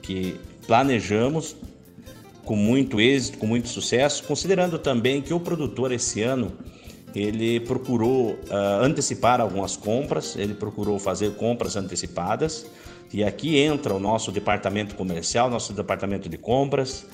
que 0.00 0.40
planejamos, 0.66 1.54
com 2.42 2.56
muito 2.56 2.98
êxito, 2.98 3.36
com 3.36 3.46
muito 3.46 3.68
sucesso, 3.68 4.24
considerando 4.24 4.78
também 4.78 5.20
que 5.20 5.34
o 5.34 5.38
produtor 5.38 5.92
esse 5.92 6.22
ano 6.22 6.52
ele 7.14 7.60
procurou 7.60 8.30
uh, 8.30 8.80
antecipar 8.80 9.42
algumas 9.42 9.76
compras, 9.76 10.36
ele 10.36 10.54
procurou 10.54 10.98
fazer 10.98 11.34
compras 11.34 11.76
antecipadas 11.76 12.64
e 13.12 13.22
aqui 13.22 13.58
entra 13.58 13.92
o 13.92 14.00
nosso 14.00 14.32
departamento 14.32 14.94
comercial, 14.94 15.50
nosso 15.50 15.74
departamento 15.74 16.30
de 16.30 16.38
compras, 16.38 17.04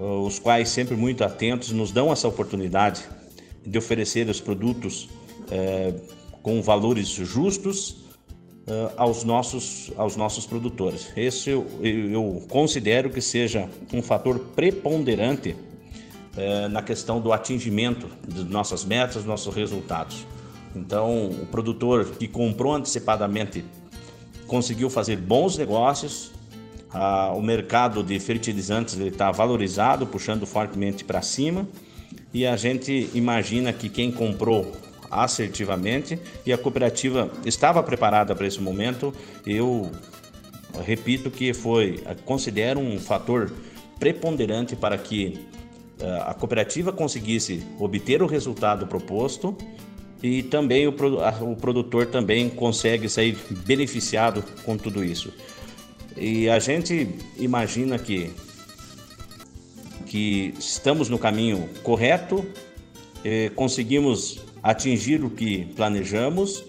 os 0.00 0.38
quais 0.38 0.68
sempre 0.70 0.96
muito 0.96 1.22
atentos 1.22 1.70
nos 1.72 1.92
dão 1.92 2.12
essa 2.12 2.26
oportunidade 2.26 3.02
de 3.64 3.76
oferecer 3.76 4.28
os 4.28 4.40
produtos 4.40 5.08
é, 5.50 5.94
com 6.42 6.62
valores 6.62 7.08
justos 7.08 7.96
é, 8.66 8.92
aos, 8.96 9.24
nossos, 9.24 9.92
aos 9.96 10.16
nossos 10.16 10.46
produtores. 10.46 11.12
Esse 11.14 11.50
eu, 11.50 11.66
eu 11.82 12.46
considero 12.48 13.10
que 13.10 13.20
seja 13.20 13.68
um 13.92 14.02
fator 14.02 14.38
preponderante 14.56 15.54
na 16.70 16.80
questão 16.80 17.20
do 17.20 17.32
atingimento 17.32 18.08
de 18.26 18.44
nossas 18.44 18.84
metas, 18.84 19.24
nossos 19.24 19.52
resultados. 19.54 20.24
Então, 20.74 21.26
o 21.28 21.46
produtor 21.46 22.06
que 22.18 22.28
comprou 22.28 22.74
antecipadamente 22.74 23.64
conseguiu 24.46 24.88
fazer 24.88 25.16
bons 25.16 25.58
negócios, 25.58 26.32
ah, 26.92 27.32
o 27.34 27.40
mercado 27.40 28.02
de 28.02 28.18
fertilizantes 28.18 28.98
está 28.98 29.30
valorizado, 29.30 30.06
puxando 30.06 30.46
fortemente 30.46 31.04
para 31.04 31.22
cima, 31.22 31.68
e 32.32 32.46
a 32.46 32.56
gente 32.56 33.10
imagina 33.14 33.72
que 33.72 33.88
quem 33.88 34.10
comprou 34.10 34.72
assertivamente 35.10 36.18
e 36.46 36.52
a 36.52 36.58
cooperativa 36.58 37.30
estava 37.44 37.82
preparada 37.82 38.34
para 38.34 38.46
esse 38.46 38.60
momento, 38.60 39.12
eu 39.44 39.90
repito 40.84 41.30
que 41.30 41.52
foi, 41.52 42.02
considero 42.24 42.78
um 42.78 42.98
fator 42.98 43.52
preponderante 43.98 44.76
para 44.76 44.96
que 44.96 45.40
ah, 46.00 46.30
a 46.30 46.34
cooperativa 46.34 46.92
conseguisse 46.92 47.62
obter 47.78 48.22
o 48.22 48.26
resultado 48.26 48.86
proposto. 48.86 49.56
E 50.22 50.42
também 50.42 50.86
o 50.86 50.92
produtor 50.92 52.04
também 52.04 52.50
consegue 52.50 53.08
sair 53.08 53.38
beneficiado 53.66 54.44
com 54.66 54.76
tudo 54.76 55.02
isso. 55.02 55.32
E 56.16 56.48
a 56.48 56.58
gente 56.58 57.08
imagina 57.38 57.98
que, 57.98 58.30
que 60.06 60.54
estamos 60.58 61.08
no 61.08 61.18
caminho 61.18 61.68
correto, 61.82 62.44
eh, 63.24 63.50
conseguimos 63.54 64.40
atingir 64.62 65.24
o 65.24 65.30
que 65.30 65.66
planejamos 65.76 66.64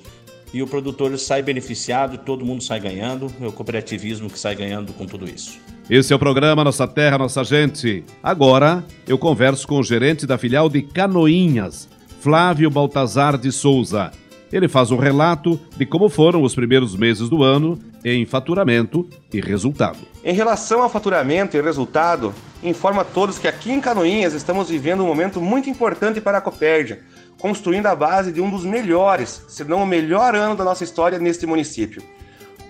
e 0.54 0.62
o 0.62 0.68
produtor 0.68 1.18
sai 1.18 1.42
beneficiado, 1.42 2.18
todo 2.18 2.46
mundo 2.46 2.64
sai 2.64 2.80
ganhando, 2.80 3.32
é 3.42 3.48
o 3.48 3.52
cooperativismo 3.52 4.30
que 4.30 4.38
sai 4.38 4.56
ganhando 4.56 4.94
com 4.94 5.06
tudo 5.06 5.30
isso. 5.30 5.58
Esse 5.90 6.14
é 6.14 6.16
o 6.16 6.20
programa 6.20 6.64
Nossa 6.64 6.88
Terra, 6.88 7.18
Nossa 7.18 7.44
Gente. 7.44 8.04
Agora 8.22 8.86
eu 9.08 9.18
converso 9.18 9.68
com 9.68 9.80
o 9.80 9.84
gerente 9.84 10.26
da 10.26 10.38
filial 10.38 10.70
de 10.70 10.82
Canoinhas, 10.82 11.90
Flávio 12.20 12.70
Baltazar 12.70 13.38
de 13.38 13.52
Souza. 13.52 14.12
Ele 14.52 14.68
faz 14.68 14.92
um 14.92 14.98
relato 14.98 15.58
de 15.78 15.86
como 15.86 16.10
foram 16.10 16.44
os 16.44 16.54
primeiros 16.54 16.96
meses 16.96 17.30
do 17.30 17.42
ano 17.42 17.80
em 18.04 18.26
faturamento 18.26 19.08
e 19.34 19.40
resultado. 19.40 20.00
Em 20.24 20.34
relação 20.34 20.82
ao 20.82 20.90
faturamento 20.90 21.56
e 21.56 21.62
resultado, 21.62 22.34
informa 22.62 23.04
a 23.04 23.06
todos 23.06 23.40
que 23.40 23.48
aqui 23.48 23.72
em 23.72 23.80
Canoinhas 23.80 24.34
estamos 24.34 24.70
vivendo 24.70 25.04
um 25.04 25.08
momento 25.08 25.40
muito 25.40 25.70
importante 25.70 26.20
para 26.20 26.40
a 26.40 26.42
Copérdia, 26.42 27.00
construindo 27.40 27.88
a 27.88 27.96
base 27.96 28.32
de 28.32 28.42
um 28.42 28.50
dos 28.50 28.66
melhores, 28.66 29.44
se 29.48 29.64
não 29.64 29.84
o 29.84 29.88
melhor 29.88 30.36
ano 30.36 30.56
da 30.56 30.66
nossa 30.66 30.84
história 30.84 31.18
neste 31.18 31.46
município. 31.46 32.04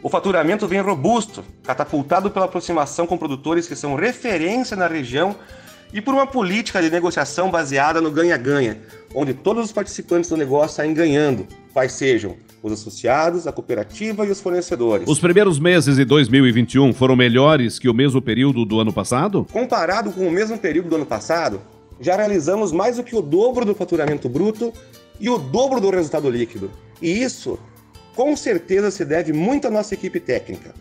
O 0.03 0.09
faturamento 0.09 0.67
vem 0.67 0.81
robusto, 0.81 1.43
catapultado 1.63 2.29
pela 2.29 2.45
aproximação 2.45 3.07
com 3.07 3.17
produtores 3.17 3.67
que 3.67 3.75
são 3.75 3.95
referência 3.95 4.77
na 4.77 4.87
região 4.87 5.35
e 5.93 6.01
por 6.01 6.13
uma 6.13 6.25
política 6.25 6.81
de 6.81 6.89
negociação 6.89 7.51
baseada 7.51 7.99
no 7.99 8.11
ganha-ganha, 8.11 8.79
onde 9.13 9.33
todos 9.33 9.65
os 9.65 9.71
participantes 9.71 10.29
do 10.29 10.37
negócio 10.37 10.77
saem 10.77 10.93
ganhando, 10.93 11.47
quais 11.73 11.91
sejam 11.93 12.35
os 12.63 12.71
associados, 12.71 13.47
a 13.47 13.51
cooperativa 13.51 14.25
e 14.25 14.29
os 14.29 14.39
fornecedores. 14.39 15.07
Os 15.07 15.19
primeiros 15.19 15.59
meses 15.59 15.95
de 15.95 16.05
2021 16.05 16.93
foram 16.93 17.15
melhores 17.15 17.79
que 17.79 17.89
o 17.89 17.93
mesmo 17.93 18.21
período 18.21 18.65
do 18.65 18.79
ano 18.79 18.93
passado? 18.93 19.45
Comparado 19.51 20.11
com 20.11 20.27
o 20.27 20.31
mesmo 20.31 20.57
período 20.57 20.89
do 20.89 20.95
ano 20.95 21.05
passado, 21.05 21.59
já 21.99 22.15
realizamos 22.15 22.71
mais 22.71 22.97
do 22.97 23.03
que 23.03 23.15
o 23.15 23.21
dobro 23.21 23.65
do 23.65 23.75
faturamento 23.75 24.29
bruto 24.29 24.71
e 25.19 25.29
o 25.29 25.37
dobro 25.37 25.79
do 25.79 25.89
resultado 25.89 26.29
líquido. 26.29 26.71
E 27.01 27.09
isso, 27.23 27.59
com 28.15 28.35
certeza, 28.35 28.91
se 28.91 29.03
deve 29.03 29.33
muito 29.33 29.67
à 29.67 29.71
nossa 29.71 29.93
equipe 29.93 30.19
técnica. 30.19 30.73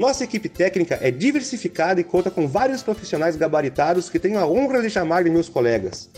Nossa 0.00 0.24
equipe 0.24 0.48
técnica 0.48 0.98
é 1.02 1.10
diversificada 1.10 2.00
e 2.00 2.04
conta 2.04 2.30
com 2.30 2.48
vários 2.48 2.82
profissionais 2.82 3.36
gabaritados 3.36 4.08
que 4.08 4.18
tenho 4.18 4.38
a 4.38 4.46
honra 4.46 4.80
de 4.80 4.88
chamar 4.88 5.24
de 5.24 5.28
meus 5.28 5.46
colegas. 5.46 6.08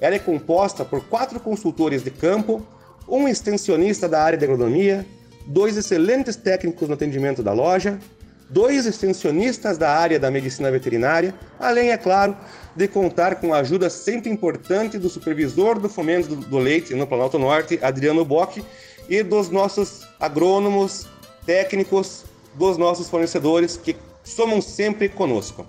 Ela 0.00 0.16
é 0.16 0.18
composta 0.18 0.84
por 0.84 1.04
quatro 1.04 1.38
consultores 1.38 2.02
de 2.02 2.10
campo, 2.10 2.66
um 3.06 3.28
extensionista 3.28 4.08
da 4.08 4.20
área 4.20 4.36
de 4.36 4.44
agronomia, 4.44 5.06
dois 5.46 5.76
excelentes 5.76 6.34
técnicos 6.34 6.88
no 6.88 6.94
atendimento 6.94 7.44
da 7.44 7.52
loja, 7.52 7.96
dois 8.50 8.86
extensionistas 8.86 9.78
da 9.78 9.90
área 9.90 10.18
da 10.18 10.28
medicina 10.28 10.68
veterinária, 10.68 11.32
além, 11.60 11.92
é 11.92 11.96
claro, 11.96 12.36
de 12.74 12.88
contar 12.88 13.36
com 13.36 13.54
a 13.54 13.58
ajuda 13.58 13.88
sempre 13.88 14.32
importante 14.32 14.98
do 14.98 15.08
supervisor 15.08 15.78
do 15.78 15.88
fomento 15.88 16.34
do 16.34 16.58
leite 16.58 16.92
no 16.92 17.06
Planalto 17.06 17.38
Norte, 17.38 17.78
Adriano 17.82 18.24
Bock, 18.24 18.64
e 19.08 19.22
dos 19.22 19.48
nossos 19.48 20.00
agrônomos, 20.18 21.06
técnicos, 21.46 22.24
dos 22.54 22.76
nossos 22.76 23.08
fornecedores 23.08 23.76
que 23.76 23.96
somam 24.24 24.60
sempre 24.60 25.08
conosco. 25.08 25.66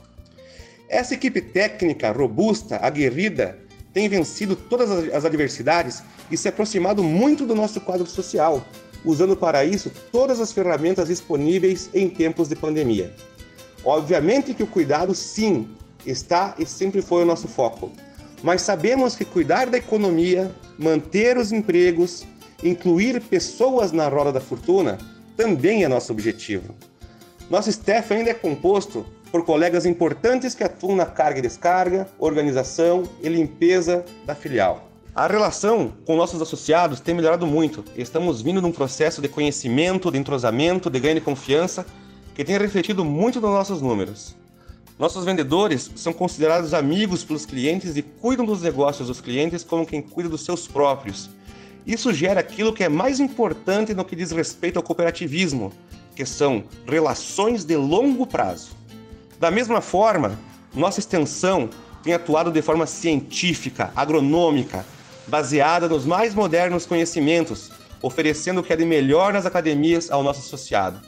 Essa 0.90 1.14
equipe 1.14 1.42
técnica 1.42 2.12
robusta, 2.12 2.78
aguerrida, 2.78 3.58
tem 3.94 4.10
vencido 4.10 4.56
todas 4.56 4.90
as 5.14 5.26
adversidades 5.26 6.04
e 6.30 6.38
se 6.38 6.48
aproximado 6.48 7.04
muito 7.04 7.46
do 7.46 7.56
nosso 7.56 7.80
quadro 7.82 8.06
social, 8.08 8.66
usando 9.06 9.36
para 9.36 9.64
isso 9.64 9.92
todas 10.12 10.40
as 10.40 10.52
ferramentas 10.52 11.08
disponíveis 11.08 11.90
em 11.94 12.10
tempos 12.10 12.48
de 12.48 12.56
pandemia. 12.56 13.14
Obviamente 13.84 14.54
que 14.54 14.64
o 14.64 14.68
cuidado, 14.68 15.14
sim, 15.14 15.68
está 16.06 16.56
e 16.58 16.66
sempre 16.66 17.02
foi 17.02 17.24
o 17.24 17.26
nosso 17.26 17.48
foco. 17.48 17.92
Mas 18.42 18.62
sabemos 18.62 19.16
que 19.16 19.26
cuidar 19.26 19.68
da 19.70 19.78
economia, 19.78 20.54
manter 20.78 21.38
os 21.38 21.52
empregos, 21.52 22.26
incluir 22.64 23.22
pessoas 23.22 23.92
na 23.92 24.08
roda 24.08 24.32
da 24.32 24.42
fortuna 24.42 24.98
também 25.36 25.84
é 25.84 25.88
nosso 25.88 26.12
objetivo. 26.12 26.76
Nosso 27.50 27.70
staff 27.70 28.14
ainda 28.14 28.30
é 28.30 28.34
composto 28.34 29.06
por 29.32 29.44
colegas 29.46 29.86
importantes 29.86 30.54
que 30.54 30.64
atuam 30.64 30.96
na 30.96 31.06
carga 31.06 31.40
e 31.40 31.42
descarga, 31.42 32.08
organização 32.20 33.04
e 33.22 33.28
limpeza 33.28 34.06
da 34.26 34.36
filial. 34.36 34.90
A 35.16 35.28
relação 35.28 35.94
com 36.06 36.16
nossos 36.16 36.42
associados 36.42 37.00
tem 37.00 37.14
melhorado 37.14 37.46
muito 37.46 37.84
estamos 37.96 38.42
vindo 38.42 38.62
num 38.62 38.72
processo 38.72 39.22
de 39.22 39.28
conhecimento, 39.28 40.12
de 40.12 40.18
entrosamento, 40.18 40.90
de 40.90 41.00
ganho 41.00 41.16
de 41.16 41.22
confiança 41.22 41.86
que 42.34 42.44
tem 42.44 42.58
refletido 42.58 43.06
muito 43.06 43.40
nos 43.40 43.52
nossos 43.52 43.82
números. 43.82 44.36
Nossos 44.98 45.26
vendedores 45.26 45.92
são 45.96 46.14
considerados 46.14 46.74
amigos 46.74 47.24
pelos 47.24 47.46
clientes 47.46 47.96
e 47.96 48.02
cuidam 48.02 48.46
dos 48.46 48.62
negócios 48.62 49.08
dos 49.08 49.22
clientes 49.22 49.64
como 49.64 49.86
quem 49.86 50.02
cuida 50.02 50.30
dos 50.30 50.46
seus 50.46 50.68
próprios. 50.68 51.30
Isso 51.86 52.14
gera 52.14 52.40
aquilo 52.40 52.74
que 52.74 52.84
é 52.84 52.90
mais 52.90 53.20
importante 53.20 53.94
no 53.94 54.06
que 54.06 54.16
diz 54.16 54.32
respeito 54.32 54.78
ao 54.78 54.84
cooperativismo, 54.84 55.72
que 56.16 56.26
são 56.26 56.64
relações 56.88 57.66
de 57.66 57.76
longo 57.76 58.26
prazo. 58.26 58.72
Da 59.40 59.52
mesma 59.52 59.82
forma, 59.82 60.40
nossa 60.74 61.00
extensão 61.00 61.70
tem 62.02 62.14
atuado 62.14 62.52
de 62.52 62.62
forma 62.62 62.86
científica, 62.86 63.92
agronômica, 63.96 64.86
baseada 65.28 65.90
nos 65.90 66.06
mais 66.06 66.34
modernos 66.34 66.86
conhecimentos, 66.86 67.72
oferecendo 68.02 68.62
o 68.62 68.64
que 68.64 68.74
é 68.74 68.76
de 68.76 68.86
melhor 68.86 69.34
nas 69.34 69.46
academias 69.46 70.10
ao 70.12 70.24
nosso 70.24 70.40
associado. 70.40 71.00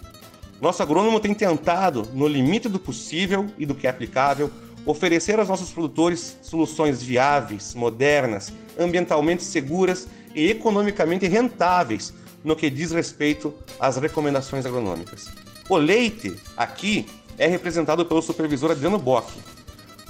Nosso 0.61 0.81
agrônomo 0.81 1.19
tem 1.19 1.33
tentado, 1.33 2.07
no 2.13 2.27
limite 2.27 2.69
do 2.69 2.79
possível 2.79 3.45
e 3.57 3.65
do 3.65 3.75
que 3.75 3.87
é 3.87 3.89
aplicável, 3.89 4.49
oferecer 4.85 5.39
aos 5.39 5.49
nossos 5.49 5.71
produtores 5.71 6.37
soluções 6.41 7.01
viáveis, 7.01 7.73
modernas, 7.73 8.53
ambientalmente 8.79 9.43
seguras 9.43 10.07
e 10.35 10.51
economicamente 10.51 11.27
rentáveis 11.27 12.13
no 12.43 12.55
que 12.55 12.69
diz 12.69 12.91
respeito 12.91 13.53
às 13.79 13.97
recomendações 13.97 14.65
agronômicas. 14.65 15.29
O 15.67 15.77
leite, 15.77 16.35
aqui, 16.55 17.07
é 17.37 17.47
representado 17.47 18.05
pelo 18.05 18.21
supervisor 18.21 18.71
Adriano 18.71 18.99
Bock. 18.99 19.31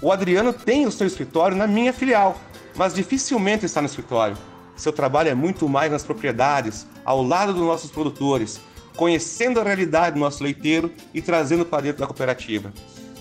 O 0.01 0.11
Adriano 0.11 0.51
tem 0.51 0.85
o 0.85 0.91
seu 0.91 1.07
escritório 1.07 1.55
na 1.55 1.65
minha 1.65 1.93
filial, 1.93 2.37
mas 2.75 2.93
dificilmente 2.93 3.65
está 3.65 3.81
no 3.81 3.87
escritório. 3.87 4.37
Seu 4.75 4.91
trabalho 4.91 5.29
é 5.29 5.33
muito 5.33 5.69
mais 5.69 5.91
nas 5.91 6.03
propriedades, 6.03 6.85
ao 7.05 7.23
lado 7.23 7.53
dos 7.53 7.63
nossos 7.63 7.89
produtores, 7.89 8.59
conhecendo 8.97 9.59
a 9.59 9.63
realidade 9.63 10.15
do 10.15 10.19
nosso 10.19 10.43
leiteiro 10.43 10.91
e 11.13 11.21
trazendo 11.21 11.65
para 11.65 11.83
dentro 11.83 12.01
da 12.01 12.07
cooperativa. 12.07 12.73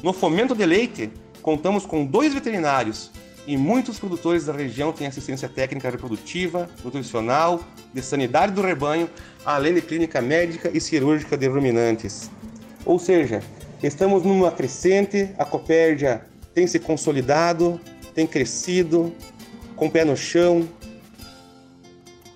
No 0.03 0.13
fomento 0.13 0.55
de 0.55 0.67
leite, 0.67 1.13
contamos 1.41 1.87
com 1.87 2.05
dois 2.05 2.35
veterinários 2.35 3.13
e 3.47 3.57
muitos 3.57 3.99
produtores 3.99 4.47
da 4.47 4.53
região 4.53 4.93
têm 4.93 5.07
assistência 5.07 5.49
técnica 5.49 5.91
reprodutiva, 5.91 6.69
nutricional, 6.83 7.61
de 7.93 8.03
sanidade 8.03 8.53
do 8.53 8.63
rebanho, 8.63 9.09
além 9.45 9.75
de 9.75 9.83
clínica 9.83 10.23
médica 10.23 10.71
e 10.73 10.81
cirúrgica 10.81 11.37
de 11.37 11.47
ruminantes. 11.47 12.31
Ou 12.85 12.99
seja, 12.99 13.43
estamos 13.83 14.23
numa 14.23 14.51
crescente, 14.51 15.31
a 15.39 15.45
Copérdia 15.45 16.25
tem 16.55 16.67
se 16.67 16.79
consolidado, 16.79 17.81
tem 18.15 18.27
crescido, 18.27 19.13
com 19.77 19.91
pé 19.91 20.05
no 20.05 20.17
chão, 20.17 20.69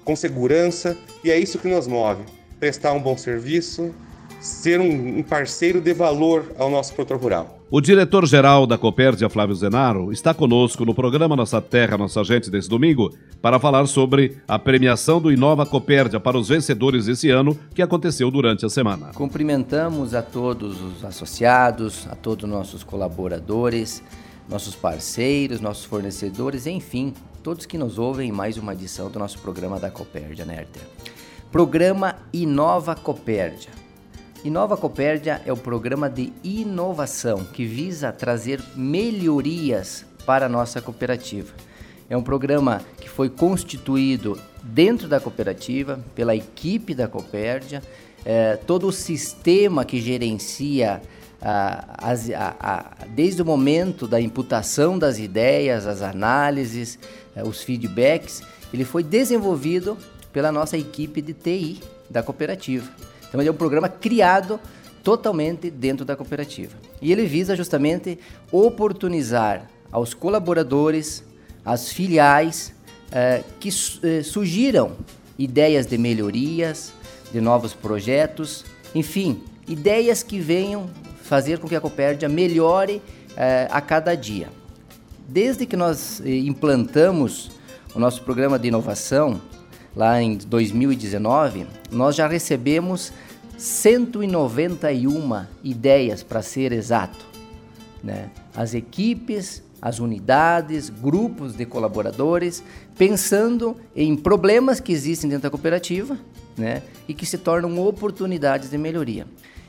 com 0.05 0.17
segurança, 0.17 0.97
e 1.23 1.31
é 1.31 1.39
isso 1.39 1.59
que 1.59 1.69
nos 1.69 1.87
move 1.87 2.25
prestar 2.59 2.93
um 2.93 3.01
bom 3.01 3.17
serviço, 3.17 3.95
ser 4.41 4.81
um, 4.81 5.23
parceiro 5.23 5.81
de 5.81 5.93
valor 5.93 6.53
ao 6.59 6.71
nosso 6.71 6.95
produtor 6.95 7.19
rural. 7.19 7.58
O 7.71 7.83
diretor-geral 7.83 8.67
da 8.67 8.79
Copérdia, 8.79 9.29
Flávio 9.29 9.55
Zenaro, 9.55 10.11
está 10.11 10.33
conosco 10.33 10.87
no 10.87 10.95
programa 10.95 11.37
Nossa 11.37 11.61
Terra, 11.61 11.99
Nossa 11.99 12.25
Gente 12.25 12.51
desse 12.51 12.67
domingo 12.67 13.13
para 13.43 13.61
falar 13.61 13.85
sobre 13.85 14.39
a 14.49 14.59
premiação 14.59 15.21
do 15.21 15.31
Inova 15.31 15.67
Copérdia 15.67 16.19
para 16.19 16.39
os 16.39 16.49
vencedores 16.49 17.05
desse 17.05 17.29
ano 17.29 17.55
que 17.75 17.83
aconteceu 17.83 18.31
durante 18.31 18.65
a 18.65 18.71
semana. 18.71 19.11
Cumprimentamos 19.13 20.15
a 20.15 20.23
todos 20.23 20.81
os 20.81 21.05
associados, 21.05 22.09
a 22.11 22.15
todos 22.15 22.45
os 22.45 22.51
nossos 22.51 22.83
colaboradores, 22.83 24.03
nossos 24.49 24.75
parceiros, 24.75 25.61
nossos 25.61 25.85
fornecedores, 25.85 26.67
enfim, 26.67 27.13
todos 27.43 27.67
que 27.67 27.77
nos 27.77 27.99
ouvem 27.99 28.31
em 28.31 28.33
mais 28.33 28.57
uma 28.57 28.73
edição 28.73 29.11
do 29.11 29.19
nosso 29.19 29.39
programa 29.41 29.79
da 29.79 29.91
Copérdia, 29.91 30.47
Nerter. 30.47 30.85
Programa 31.53 32.17
Inova 32.33 32.95
Copérdia. 32.95 33.88
Inova 34.45 34.77
Copérdia 34.77 35.43
é 35.45 35.53
o 35.53 35.57
programa 35.57 36.09
de 36.09 36.33
inovação 36.45 37.45
que 37.45 37.65
visa 37.65 38.13
trazer 38.13 38.63
melhorias 38.77 40.07
para 40.25 40.47
a 40.47 40.49
nossa 40.49 40.81
cooperativa. 40.81 41.53
É 42.09 42.17
um 42.17 42.23
programa 42.23 42.81
que 43.01 43.09
foi 43.09 43.29
constituído 43.29 44.41
dentro 44.63 45.09
da 45.09 45.19
cooperativa, 45.19 45.99
pela 46.15 46.37
equipe 46.37 46.95
da 46.95 47.09
Copérdia, 47.09 47.83
é, 48.25 48.57
todo 48.57 48.87
o 48.87 48.93
sistema 48.93 49.85
que 49.85 50.01
gerencia 50.01 51.03
a, 51.43 52.13
a, 52.13 52.55
a, 52.61 53.07
desde 53.09 53.43
o 53.43 53.45
momento 53.45 54.07
da 54.07 54.21
imputação 54.21 54.97
das 54.97 55.19
ideias, 55.19 55.85
as 55.85 56.01
análises, 56.01 56.97
é, 57.35 57.43
os 57.43 57.63
feedbacks, 57.63 58.43
ele 58.73 58.85
foi 58.85 59.03
desenvolvido 59.03 59.99
pela 60.33 60.53
nossa 60.53 60.79
equipe 60.79 61.21
de 61.21 61.35
TI 61.35 61.81
da 62.09 62.23
cooperativa. 62.23 62.89
Então, 63.29 63.41
ele 63.41 63.49
é 63.49 63.53
um 63.53 63.57
programa 63.57 63.89
criado 63.89 64.59
totalmente 65.03 65.71
dentro 65.71 66.05
da 66.05 66.17
cooperativa. 66.17 66.77
E 67.01 67.13
ele 67.13 67.27
visa 67.27 67.57
justamente 67.57 68.19
oportunizar 68.51 69.69
aos 69.91 70.13
colaboradores, 70.15 71.25
às 71.65 71.93
filiais, 71.93 72.75
eh, 73.13 73.43
que 73.59 73.69
eh, 74.03 74.23
surgiram 74.23 74.93
ideias 75.39 75.87
de 75.87 75.97
melhorias, 75.97 76.93
de 77.33 77.41
novos 77.41 77.73
projetos, 77.73 78.65
enfim, 78.95 79.43
ideias 79.67 80.23
que 80.23 80.39
venham 80.39 80.91
fazer 81.23 81.59
com 81.59 81.69
que 81.69 81.77
a 81.77 81.81
Copérdia 81.81 82.29
melhore 82.29 83.03
eh, 83.37 83.69
a 83.71 83.81
cada 83.81 84.15
dia. 84.15 84.49
Desde 85.29 85.67
que 85.67 85.77
nós 85.77 86.21
eh, 86.25 86.39
implantamos 86.39 87.51
o 87.95 87.99
nosso 87.99 88.23
programa 88.23 88.59
de 88.59 88.69
inovação, 88.69 89.41
lá 89.99 90.23
em 90.23 90.37
2019, 90.37 91.67
nós 91.91 92.15
já 92.15 92.29
recebemos 92.29 93.13
191 93.57 95.45
ideias, 95.65 96.23
para 96.23 96.41
ser 96.41 96.71
exato. 96.71 97.27
Né? 98.01 98.31
As 98.55 98.75
equipes, 98.75 99.61
as 99.83 99.99
unidades, 99.99 100.89
grupos 100.89 101.57
de 101.57 101.67
colaboradores, 101.67 102.63
pensando 102.97 103.77
em 103.97 104.15
problemas 104.17 104.79
que 104.79 104.93
existem 104.93 105.29
dentro 105.29 105.43
da 105.43 105.51
cooperativa 105.51 106.17
né? 106.57 106.81
e 107.09 107.13
que 107.13 107.27
se 107.27 107.37
tornam 107.37 107.77
oportunidades 107.85 108.71
de 108.71 108.79
melhoria. 108.79 109.27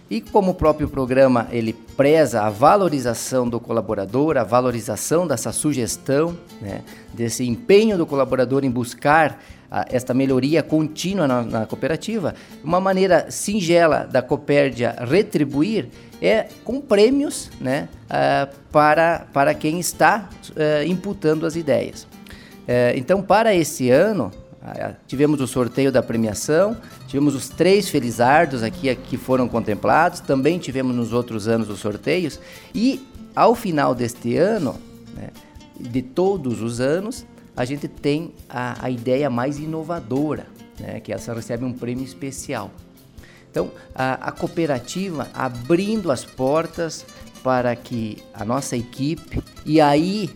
E 0.10 0.19
como 0.19 0.52
o 0.52 0.56
próprio 0.56 0.89
programa 0.89 1.48
ele 1.52 1.72
preza 1.72 2.41
a 2.41 2.50
valorização 2.50 3.48
do 3.48 3.60
colaborador, 3.60 4.38
a 4.38 4.43
valorização 4.43 5.28
dessa 5.28 5.52
sugestão, 5.52 6.36
né, 6.60 6.82
desse 7.13 7.48
empenho 7.48 7.95
do 7.95 8.08
colaborador 8.08 8.65
em 8.65 8.72
buscar 8.72 9.39
a, 9.69 9.86
esta 9.89 10.13
melhoria 10.13 10.63
contínua 10.63 11.28
na, 11.28 11.43
na, 11.43 11.65
cooperativa, 11.67 12.34
uma 12.63 12.80
maneira 12.80 13.30
singela 13.30 14.06
da 14.06 14.22
Copérdia 14.22 14.95
retribuir 15.08 15.89
é 16.19 16.48
com 16.63 16.82
prêmios 16.82 17.52
né, 17.62 17.88
uh, 18.06 18.54
para, 18.72 19.28
para 19.32 19.54
quem 19.54 19.80
está 19.80 20.28
uh, 20.50 20.88
imputando 20.88 21.45
as 21.45 21.56
ideias. 21.56 22.04
Uh, 22.04 22.95
então, 22.95 23.22
para 23.22 23.54
esse 23.54 23.89
ano, 23.89 24.32
tivemos 25.08 25.39
o 25.41 25.48
sorteio 25.48 25.91
da 25.91 26.04
premiação, 26.04 26.76
tivemos 27.08 27.34
os 27.34 27.50
três 27.50 27.89
felizardos 27.89 28.62
aqui 28.62 28.93
que 28.95 29.17
foram 29.17 29.48
contemplados, 29.48 30.19
também 30.19 30.60
tivemos 30.60 30.95
nos 30.95 31.13
outros 31.13 31.48
anos 31.48 31.69
os 31.69 31.80
sorteios, 31.80 32.39
e 32.76 33.06
ao 33.36 33.56
final 33.56 33.95
deste 33.95 34.36
ano, 34.36 34.76
né, 35.15 35.30
de 35.80 36.02
todos 36.02 36.62
os 36.62 36.82
anos, 36.82 37.26
a 37.56 37.63
gente 37.63 37.88
tem 37.88 38.34
a, 38.50 38.86
a 38.86 38.89
ideia 38.89 39.30
mais 39.30 39.60
inovadora, 39.60 40.45
né, 40.80 41.00
que 41.00 41.13
essa 41.13 41.34
recebe 41.34 41.63
um 41.63 41.74
prêmio 41.74 42.04
especial. 42.04 42.72
Então, 43.50 43.72
a, 43.95 44.28
a 44.28 44.32
cooperativa 44.32 45.28
abrindo 45.34 46.12
as 46.12 46.24
portas 46.24 47.06
para 47.43 47.76
que 47.76 48.17
a 48.34 48.45
nossa 48.45 48.76
equipe, 48.76 49.41
e 49.65 49.80
aí 49.80 50.30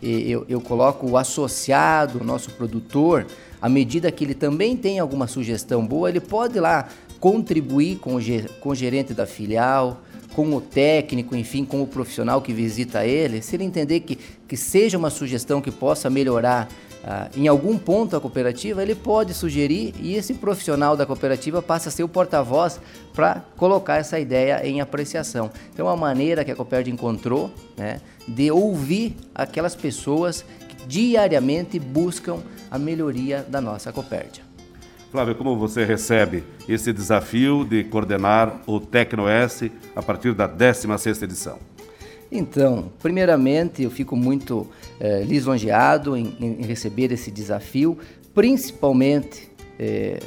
eu, 0.00 0.44
eu 0.48 0.60
coloco 0.60 1.08
o 1.08 1.16
associado, 1.16 2.20
o 2.20 2.24
nosso 2.24 2.50
produtor, 2.52 3.26
à 3.64 3.68
medida 3.70 4.12
que 4.12 4.22
ele 4.22 4.34
também 4.34 4.76
tem 4.76 4.98
alguma 4.98 5.26
sugestão 5.26 5.86
boa, 5.86 6.10
ele 6.10 6.20
pode 6.20 6.60
lá 6.60 6.86
contribuir 7.18 7.96
com 7.96 8.16
o, 8.16 8.20
com 8.60 8.68
o 8.68 8.74
gerente 8.74 9.14
da 9.14 9.24
filial, 9.24 10.02
com 10.34 10.54
o 10.54 10.60
técnico, 10.60 11.34
enfim, 11.34 11.64
com 11.64 11.80
o 11.80 11.86
profissional 11.86 12.42
que 12.42 12.52
visita 12.52 13.06
ele, 13.06 13.40
se 13.40 13.56
ele 13.56 13.64
entender 13.64 14.00
que, 14.00 14.18
que 14.46 14.54
seja 14.54 14.98
uma 14.98 15.08
sugestão 15.08 15.62
que 15.62 15.70
possa 15.70 16.10
melhorar 16.10 16.68
ah, 17.02 17.30
em 17.34 17.48
algum 17.48 17.78
ponto 17.78 18.14
a 18.14 18.20
cooperativa, 18.20 18.82
ele 18.82 18.94
pode 18.94 19.32
sugerir 19.32 19.94
e 19.98 20.14
esse 20.14 20.34
profissional 20.34 20.94
da 20.94 21.06
cooperativa 21.06 21.62
passa 21.62 21.88
a 21.88 21.92
ser 21.92 22.02
o 22.02 22.08
porta-voz 22.08 22.78
para 23.14 23.42
colocar 23.56 23.96
essa 23.96 24.20
ideia 24.20 24.60
em 24.62 24.82
apreciação. 24.82 25.50
Então, 25.72 25.86
é 25.86 25.90
uma 25.90 25.96
maneira 25.96 26.44
que 26.44 26.50
a 26.50 26.54
Copérdia 26.54 26.92
encontrou 26.92 27.50
né, 27.78 28.02
de 28.28 28.50
ouvir 28.50 29.16
aquelas 29.34 29.74
pessoas 29.74 30.44
que 30.68 30.86
diariamente 30.86 31.78
buscam 31.78 32.42
a 32.74 32.78
melhoria 32.78 33.46
da 33.48 33.60
nossa 33.60 33.92
Copérdia. 33.92 34.42
Flávio, 35.12 35.36
como 35.36 35.56
você 35.56 35.84
recebe 35.84 36.42
esse 36.68 36.92
desafio 36.92 37.64
de 37.64 37.84
coordenar 37.84 38.62
o 38.66 38.80
Tecnoeste 38.80 39.70
a 39.94 40.02
partir 40.02 40.34
da 40.34 40.48
16ª 40.48 41.22
edição? 41.22 41.58
Então, 42.32 42.90
primeiramente, 43.00 43.84
eu 43.84 43.92
fico 43.92 44.16
muito 44.16 44.66
é, 44.98 45.22
lisonjeado 45.22 46.16
em, 46.16 46.34
em, 46.40 46.62
receber 46.66 47.12
esse 47.12 47.30
desafio, 47.30 47.96
principalmente 48.34 49.48
é, 49.78 50.18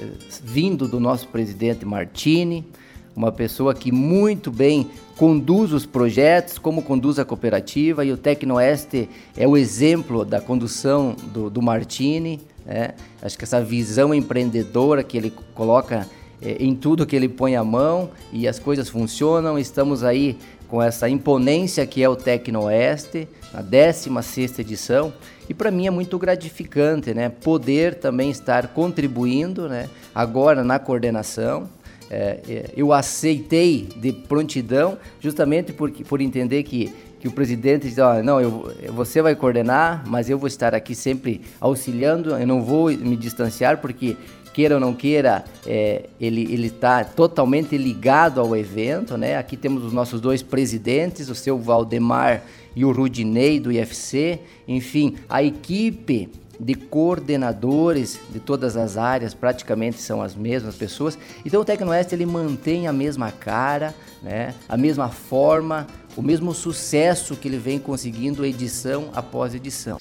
vindo 0.41 0.87
do 0.87 1.01
nosso 1.01 1.27
presidente 1.27 1.83
Martini, 1.83 2.65
uma 3.13 3.33
pessoa 3.33 3.73
que 3.73 3.91
muito 3.91 4.49
bem 4.49 4.89
conduz 5.17 5.73
os 5.73 5.85
projetos, 5.85 6.59
como 6.59 6.83
conduz 6.83 7.17
a 7.17 7.25
cooperativa, 7.25 8.05
e 8.05 8.11
o 8.11 8.17
Tecnoeste 8.17 9.09
é 9.35 9.47
o 9.47 9.57
exemplo 9.57 10.23
da 10.23 10.39
condução 10.39 11.15
do, 11.33 11.49
do 11.49 11.61
Martini. 11.61 12.39
Né? 12.63 12.91
Acho 13.21 13.37
que 13.37 13.43
essa 13.43 13.61
visão 13.61 14.13
empreendedora 14.13 15.03
que 15.03 15.17
ele 15.17 15.33
coloca 15.55 16.07
é, 16.39 16.57
em 16.59 16.75
tudo 16.75 17.05
que 17.05 17.15
ele 17.15 17.27
põe 17.27 17.55
a 17.55 17.63
mão 17.63 18.11
e 18.31 18.47
as 18.47 18.59
coisas 18.59 18.89
funcionam. 18.89 19.57
Estamos 19.57 20.03
aí 20.03 20.37
com 20.67 20.81
essa 20.83 21.09
imponência 21.09 21.85
que 21.87 22.03
é 22.03 22.07
o 22.09 22.15
Tecnoeste, 22.15 23.27
a 23.53 23.61
16 23.61 24.59
edição, 24.59 25.13
e 25.49 25.53
para 25.53 25.71
mim 25.71 25.87
é 25.87 25.89
muito 25.89 26.19
gratificante, 26.19 27.13
né, 27.13 27.29
poder 27.29 27.95
também 27.95 28.29
estar 28.29 28.67
contribuindo, 28.67 29.69
né, 29.69 29.89
agora 30.13 30.63
na 30.63 30.77
coordenação. 30.77 31.69
É, 32.09 32.39
é, 32.47 32.65
eu 32.75 32.93
aceitei 32.93 33.87
de 33.95 34.11
prontidão, 34.11 34.97
justamente 35.19 35.73
porque, 35.73 36.03
por 36.03 36.21
entender 36.21 36.63
que, 36.63 36.93
que 37.19 37.27
o 37.27 37.31
presidente 37.31 37.87
diz: 37.87 37.97
oh, 37.97 38.23
não, 38.23 38.39
eu, 38.39 38.73
você 38.93 39.21
vai 39.21 39.35
coordenar, 39.35 40.03
mas 40.07 40.29
eu 40.29 40.37
vou 40.37 40.47
estar 40.47 40.73
aqui 40.73 40.95
sempre 40.95 41.41
auxiliando, 41.59 42.31
eu 42.31 42.47
não 42.47 42.61
vou 42.61 42.89
me 42.91 43.15
distanciar, 43.15 43.79
porque 43.79 44.15
queira 44.57 44.73
ou 44.73 44.81
não 44.81 44.91
queira, 44.91 45.45
é, 45.67 46.05
ele 46.19 46.65
está 46.65 47.03
totalmente 47.03 47.77
ligado 47.77 48.41
ao 48.41 48.55
evento. 48.55 49.15
Né? 49.15 49.37
Aqui 49.37 49.55
temos 49.55 49.85
os 49.85 49.93
nossos 49.93 50.19
dois 50.19 50.41
presidentes, 50.41 51.29
o 51.29 51.35
seu 51.35 51.59
Valdemar 51.59 52.41
e 52.75 52.83
o 52.83 52.91
Rudinei 52.91 53.59
do 53.59 53.71
IFC. 53.71 54.39
Enfim, 54.67 55.15
a 55.29 55.43
equipe 55.43 56.27
de 56.59 56.75
coordenadores 56.75 58.19
de 58.29 58.39
todas 58.39 58.75
as 58.75 58.97
áreas 58.97 59.33
praticamente 59.33 60.01
são 60.01 60.21
as 60.21 60.35
mesmas 60.35 60.75
pessoas. 60.75 61.17
Então 61.45 61.61
o 61.61 61.65
Tecnoeste 61.65 62.15
ele 62.15 62.25
mantém 62.25 62.87
a 62.87 62.93
mesma 62.93 63.31
cara, 63.31 63.93
né? 64.21 64.53
a 64.67 64.77
mesma 64.77 65.09
forma, 65.09 65.87
o 66.15 66.21
mesmo 66.21 66.53
sucesso 66.53 67.35
que 67.35 67.47
ele 67.47 67.57
vem 67.57 67.79
conseguindo 67.79 68.45
edição 68.45 69.09
após 69.13 69.53
edição. 69.53 69.97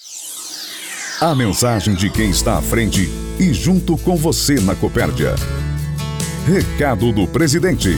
A 1.21 1.35
mensagem 1.35 1.95
de 1.95 2.11
quem 2.11 2.31
está 2.31 2.59
à 2.59 2.63
frente 2.63 3.09
e 3.41 3.53
junto 3.53 3.97
com 3.97 4.17
você 4.17 4.61
na 4.61 4.75
Copérdia. 4.75 5.35
Recado 6.47 7.11
do 7.13 7.27
presidente. 7.27 7.91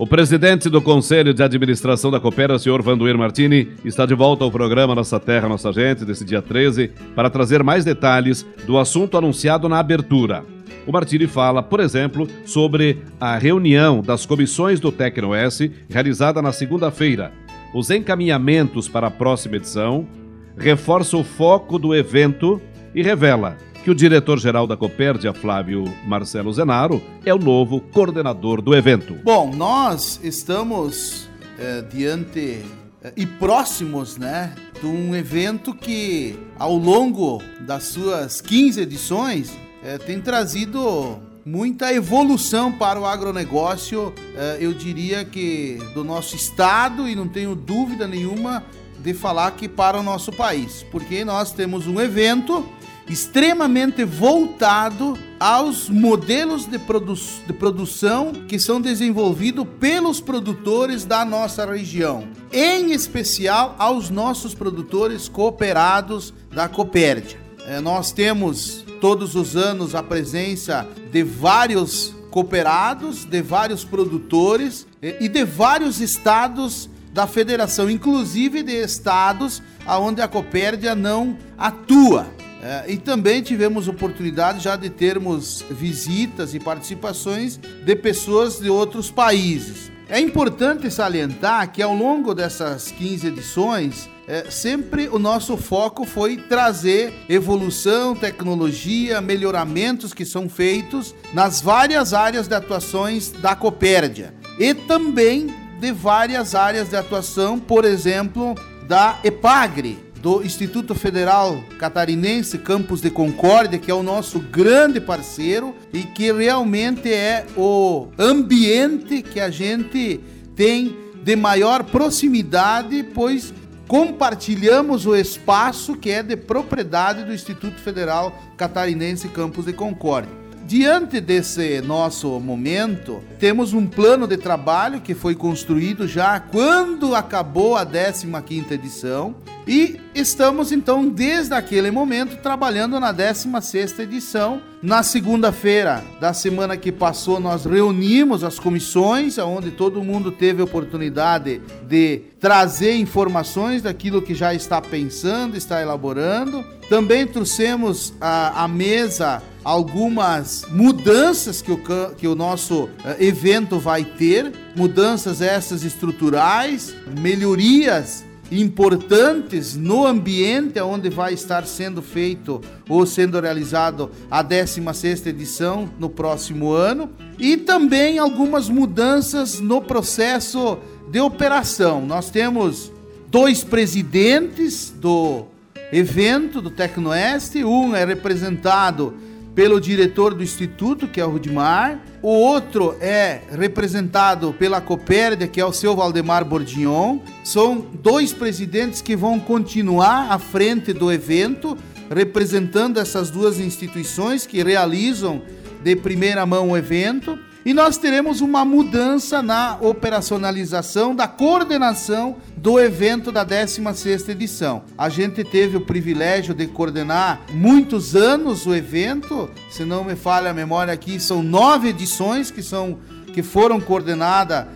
O 0.00 0.06
presidente 0.06 0.70
do 0.70 0.80
Conselho 0.80 1.34
de 1.34 1.42
Administração 1.42 2.10
da 2.10 2.18
Coopera, 2.18 2.58
senhor 2.58 2.80
Vanduir 2.80 3.18
Martini, 3.18 3.68
está 3.84 4.06
de 4.06 4.14
volta 4.14 4.42
ao 4.42 4.50
programa 4.50 4.94
Nossa 4.94 5.20
Terra, 5.20 5.46
Nossa 5.46 5.70
Gente, 5.74 6.06
desse 6.06 6.24
dia 6.24 6.40
13, 6.40 6.90
para 7.14 7.28
trazer 7.28 7.62
mais 7.62 7.84
detalhes 7.84 8.46
do 8.64 8.78
assunto 8.78 9.18
anunciado 9.18 9.68
na 9.68 9.78
abertura. 9.78 10.42
O 10.86 10.90
Martini 10.90 11.26
fala, 11.26 11.62
por 11.62 11.80
exemplo, 11.80 12.26
sobre 12.46 13.02
a 13.20 13.36
reunião 13.36 14.00
das 14.00 14.24
comissões 14.24 14.80
do 14.80 14.90
Tecnoes 14.90 15.70
realizada 15.90 16.40
na 16.40 16.50
segunda-feira, 16.50 17.30
os 17.74 17.90
encaminhamentos 17.90 18.88
para 18.88 19.08
a 19.08 19.10
próxima 19.10 19.56
edição, 19.56 20.08
reforça 20.56 21.14
o 21.18 21.22
foco 21.22 21.78
do 21.78 21.94
evento 21.94 22.58
e 22.94 23.02
revela 23.02 23.58
que 23.82 23.90
o 23.90 23.94
diretor-geral 23.94 24.66
da 24.66 24.76
Copérdia, 24.76 25.32
Flávio 25.32 25.84
Marcelo 26.06 26.52
Zenaro, 26.52 27.02
é 27.24 27.32
o 27.32 27.38
novo 27.38 27.80
coordenador 27.80 28.60
do 28.60 28.74
evento. 28.74 29.14
Bom, 29.24 29.52
nós 29.54 30.20
estamos 30.22 31.28
é, 31.58 31.82
diante 31.82 32.62
é, 33.02 33.12
e 33.16 33.24
próximos, 33.24 34.18
né, 34.18 34.54
de 34.78 34.86
um 34.86 35.14
evento 35.14 35.74
que 35.74 36.38
ao 36.58 36.76
longo 36.76 37.42
das 37.60 37.84
suas 37.84 38.40
15 38.42 38.82
edições 38.82 39.56
é, 39.82 39.96
tem 39.96 40.20
trazido 40.20 41.18
muita 41.42 41.92
evolução 41.92 42.70
para 42.70 43.00
o 43.00 43.06
agronegócio, 43.06 44.12
eu 44.60 44.74
diria 44.74 45.24
que 45.24 45.78
do 45.94 46.04
nosso 46.04 46.36
estado 46.36 47.08
e 47.08 47.16
não 47.16 47.26
tenho 47.26 47.54
dúvida 47.54 48.06
nenhuma 48.06 48.62
de 49.02 49.14
falar 49.14 49.52
que 49.52 49.66
para 49.66 49.98
o 49.98 50.02
nosso 50.02 50.30
país, 50.30 50.84
porque 50.92 51.24
nós 51.24 51.50
temos 51.50 51.86
um 51.86 51.98
evento 51.98 52.68
extremamente 53.08 54.04
voltado 54.04 55.18
aos 55.38 55.88
modelos 55.88 56.66
de, 56.66 56.78
produ 56.78 57.14
de, 57.14 57.52
produção 57.52 58.32
que 58.46 58.58
são 58.58 58.80
desenvolvidos 58.80 59.66
pelos 59.80 60.20
produtores 60.20 61.04
da 61.04 61.24
nossa 61.24 61.64
região, 61.64 62.28
em 62.52 62.92
especial 62.92 63.74
aos 63.78 64.10
nossos 64.10 64.54
produtores 64.54 65.28
cooperados 65.28 66.32
da 66.52 66.68
Copérdia. 66.68 67.38
É, 67.66 67.80
nós 67.80 68.12
temos 68.12 68.84
todos 69.00 69.34
os 69.34 69.56
anos 69.56 69.94
a 69.94 70.02
presença 70.02 70.86
de 71.10 71.22
vários 71.22 72.14
cooperados, 72.30 73.24
de 73.24 73.42
vários 73.42 73.84
produtores 73.84 74.86
e 75.02 75.28
de 75.28 75.44
vários 75.44 76.00
estados 76.00 76.88
da 77.12 77.26
federação, 77.26 77.90
inclusive 77.90 78.62
de 78.62 78.72
estados 78.72 79.62
onde 79.86 80.22
a 80.22 80.28
Copérdia 80.28 80.94
não 80.94 81.36
atua. 81.58 82.26
É, 82.62 82.84
e 82.92 82.98
também 82.98 83.40
tivemos 83.42 83.88
oportunidade 83.88 84.60
já 84.60 84.76
de 84.76 84.90
termos 84.90 85.64
visitas 85.70 86.54
e 86.54 86.60
participações 86.60 87.56
de 87.56 87.96
pessoas 87.96 88.58
de 88.60 88.68
outros 88.68 89.10
países. 89.10 89.90
É 90.10 90.18
importante 90.18 90.90
salientar 90.90 91.70
que 91.72 91.80
ao 91.80 91.94
longo 91.94 92.34
dessas 92.34 92.90
15 92.90 93.28
edições, 93.28 94.10
é, 94.26 94.50
sempre 94.50 95.08
o 95.08 95.18
nosso 95.18 95.56
foco 95.56 96.04
foi 96.04 96.36
trazer 96.36 97.14
evolução, 97.28 98.14
tecnologia, 98.14 99.20
melhoramentos 99.20 100.12
que 100.12 100.26
são 100.26 100.48
feitos 100.48 101.14
nas 101.32 101.60
várias 101.60 102.12
áreas 102.12 102.48
de 102.48 102.54
atuações 102.54 103.30
da 103.30 103.54
Copérdia 103.54 104.34
e 104.58 104.74
também 104.74 105.46
de 105.80 105.92
várias 105.92 106.54
áreas 106.54 106.90
de 106.90 106.96
atuação, 106.96 107.58
por 107.58 107.84
exemplo, 107.84 108.54
da 108.86 109.18
EPAGRE, 109.24 110.09
do 110.20 110.42
Instituto 110.42 110.94
Federal 110.94 111.62
Catarinense 111.78 112.58
Campus 112.58 113.00
de 113.00 113.10
Concórdia, 113.10 113.78
que 113.78 113.90
é 113.90 113.94
o 113.94 114.02
nosso 114.02 114.38
grande 114.38 115.00
parceiro 115.00 115.74
e 115.92 116.02
que 116.02 116.30
realmente 116.30 117.12
é 117.12 117.46
o 117.56 118.08
ambiente 118.18 119.22
que 119.22 119.40
a 119.40 119.50
gente 119.50 120.20
tem 120.54 120.96
de 121.22 121.36
maior 121.36 121.84
proximidade, 121.84 123.02
pois 123.14 123.52
compartilhamos 123.88 125.06
o 125.06 125.16
espaço 125.16 125.96
que 125.96 126.10
é 126.10 126.22
de 126.22 126.36
propriedade 126.36 127.24
do 127.24 127.32
Instituto 127.32 127.80
Federal 127.80 128.38
Catarinense 128.56 129.28
Campus 129.28 129.64
de 129.64 129.72
Concórdia. 129.72 130.40
Diante 130.70 131.20
desse 131.20 131.80
nosso 131.80 132.38
momento, 132.38 133.24
temos 133.40 133.72
um 133.72 133.88
plano 133.88 134.24
de 134.24 134.36
trabalho 134.36 135.00
que 135.00 135.16
foi 135.16 135.34
construído 135.34 136.06
já 136.06 136.38
quando 136.38 137.12
acabou 137.12 137.74
a 137.74 137.84
15ª 137.84 138.70
edição 138.70 139.34
e 139.66 140.00
estamos 140.14 140.70
então 140.70 141.08
desde 141.08 141.54
aquele 141.54 141.90
momento 141.90 142.36
trabalhando 142.36 143.00
na 143.00 143.12
16ª 143.12 143.98
edição. 143.98 144.62
Na 144.80 145.02
segunda-feira 145.02 146.04
da 146.20 146.32
semana 146.32 146.76
que 146.76 146.92
passou, 146.92 147.40
nós 147.40 147.64
reunimos 147.64 148.44
as 148.44 148.56
comissões, 148.60 149.38
onde 149.38 149.72
todo 149.72 150.04
mundo 150.04 150.30
teve 150.30 150.62
oportunidade 150.62 151.60
de 151.88 152.22
trazer 152.38 152.94
informações 152.94 153.82
daquilo 153.82 154.22
que 154.22 154.36
já 154.36 154.54
está 154.54 154.80
pensando, 154.80 155.56
está 155.56 155.82
elaborando. 155.82 156.64
Também 156.88 157.26
trouxemos 157.26 158.14
a, 158.20 158.64
a 158.64 158.68
mesa 158.68 159.42
algumas 159.64 160.64
mudanças 160.70 161.60
que 161.60 161.70
o, 161.70 161.78
que 162.16 162.26
o 162.26 162.34
nosso 162.34 162.88
eh, 163.04 163.26
evento 163.26 163.78
vai 163.78 164.04
ter, 164.04 164.52
mudanças 164.74 165.40
essas 165.42 165.84
estruturais, 165.84 166.94
melhorias 167.18 168.24
importantes 168.50 169.76
no 169.76 170.06
ambiente 170.06 170.80
onde 170.80 171.08
vai 171.08 171.34
estar 171.34 171.64
sendo 171.66 172.02
feito 172.02 172.60
ou 172.88 173.06
sendo 173.06 173.40
realizado 173.40 174.10
a 174.30 174.42
16ª 174.42 175.28
edição 175.28 175.88
no 175.98 176.10
próximo 176.10 176.72
ano 176.72 177.10
e 177.38 177.56
também 177.56 178.18
algumas 178.18 178.68
mudanças 178.68 179.60
no 179.60 179.80
processo 179.80 180.78
de 181.10 181.20
operação. 181.20 182.04
Nós 182.04 182.28
temos 182.30 182.90
dois 183.28 183.62
presidentes 183.62 184.90
do 184.90 185.44
evento 185.92 186.60
do 186.60 186.70
Tecnoeste. 186.70 187.64
Um 187.64 187.94
é 187.94 188.04
representado 188.04 189.14
pelo 189.54 189.80
diretor 189.80 190.34
do 190.34 190.42
instituto, 190.42 191.08
que 191.08 191.20
é 191.20 191.24
o 191.24 191.30
Rudimar. 191.30 192.00
O 192.22 192.28
outro 192.28 192.96
é 193.00 193.40
representado 193.50 194.52
pela 194.52 194.80
Copérdia, 194.80 195.48
que 195.48 195.60
é 195.60 195.64
o 195.64 195.72
seu 195.72 195.96
Valdemar 195.96 196.44
Bordignon. 196.44 197.20
São 197.42 197.84
dois 198.02 198.32
presidentes 198.32 199.00
que 199.02 199.16
vão 199.16 199.40
continuar 199.40 200.30
à 200.30 200.38
frente 200.38 200.92
do 200.92 201.10
evento, 201.10 201.76
representando 202.14 202.98
essas 202.98 203.30
duas 203.30 203.58
instituições 203.58 204.46
que 204.46 204.62
realizam 204.62 205.42
de 205.82 205.96
primeira 205.96 206.44
mão 206.46 206.70
o 206.70 206.76
evento. 206.76 207.38
E 207.62 207.74
nós 207.74 207.98
teremos 207.98 208.40
uma 208.40 208.64
mudança 208.64 209.42
na 209.42 209.76
operacionalização 209.82 211.14
da 211.14 211.28
coordenação 211.28 212.36
do 212.56 212.80
evento 212.80 213.30
da 213.30 213.44
16ª 213.44 214.30
edição. 214.30 214.82
A 214.96 215.10
gente 215.10 215.44
teve 215.44 215.76
o 215.76 215.82
privilégio 215.82 216.54
de 216.54 216.66
coordenar 216.66 217.42
muitos 217.52 218.16
anos 218.16 218.64
o 218.66 218.74
evento, 218.74 219.50
se 219.70 219.84
não 219.84 220.02
me 220.02 220.16
falha 220.16 220.50
a 220.50 220.54
memória 220.54 220.92
aqui, 220.92 221.20
são 221.20 221.42
nove 221.42 221.88
edições 221.88 222.50
que, 222.50 222.62
são, 222.62 222.98
que 223.34 223.42
foram 223.42 223.78
coordenadas 223.78 224.66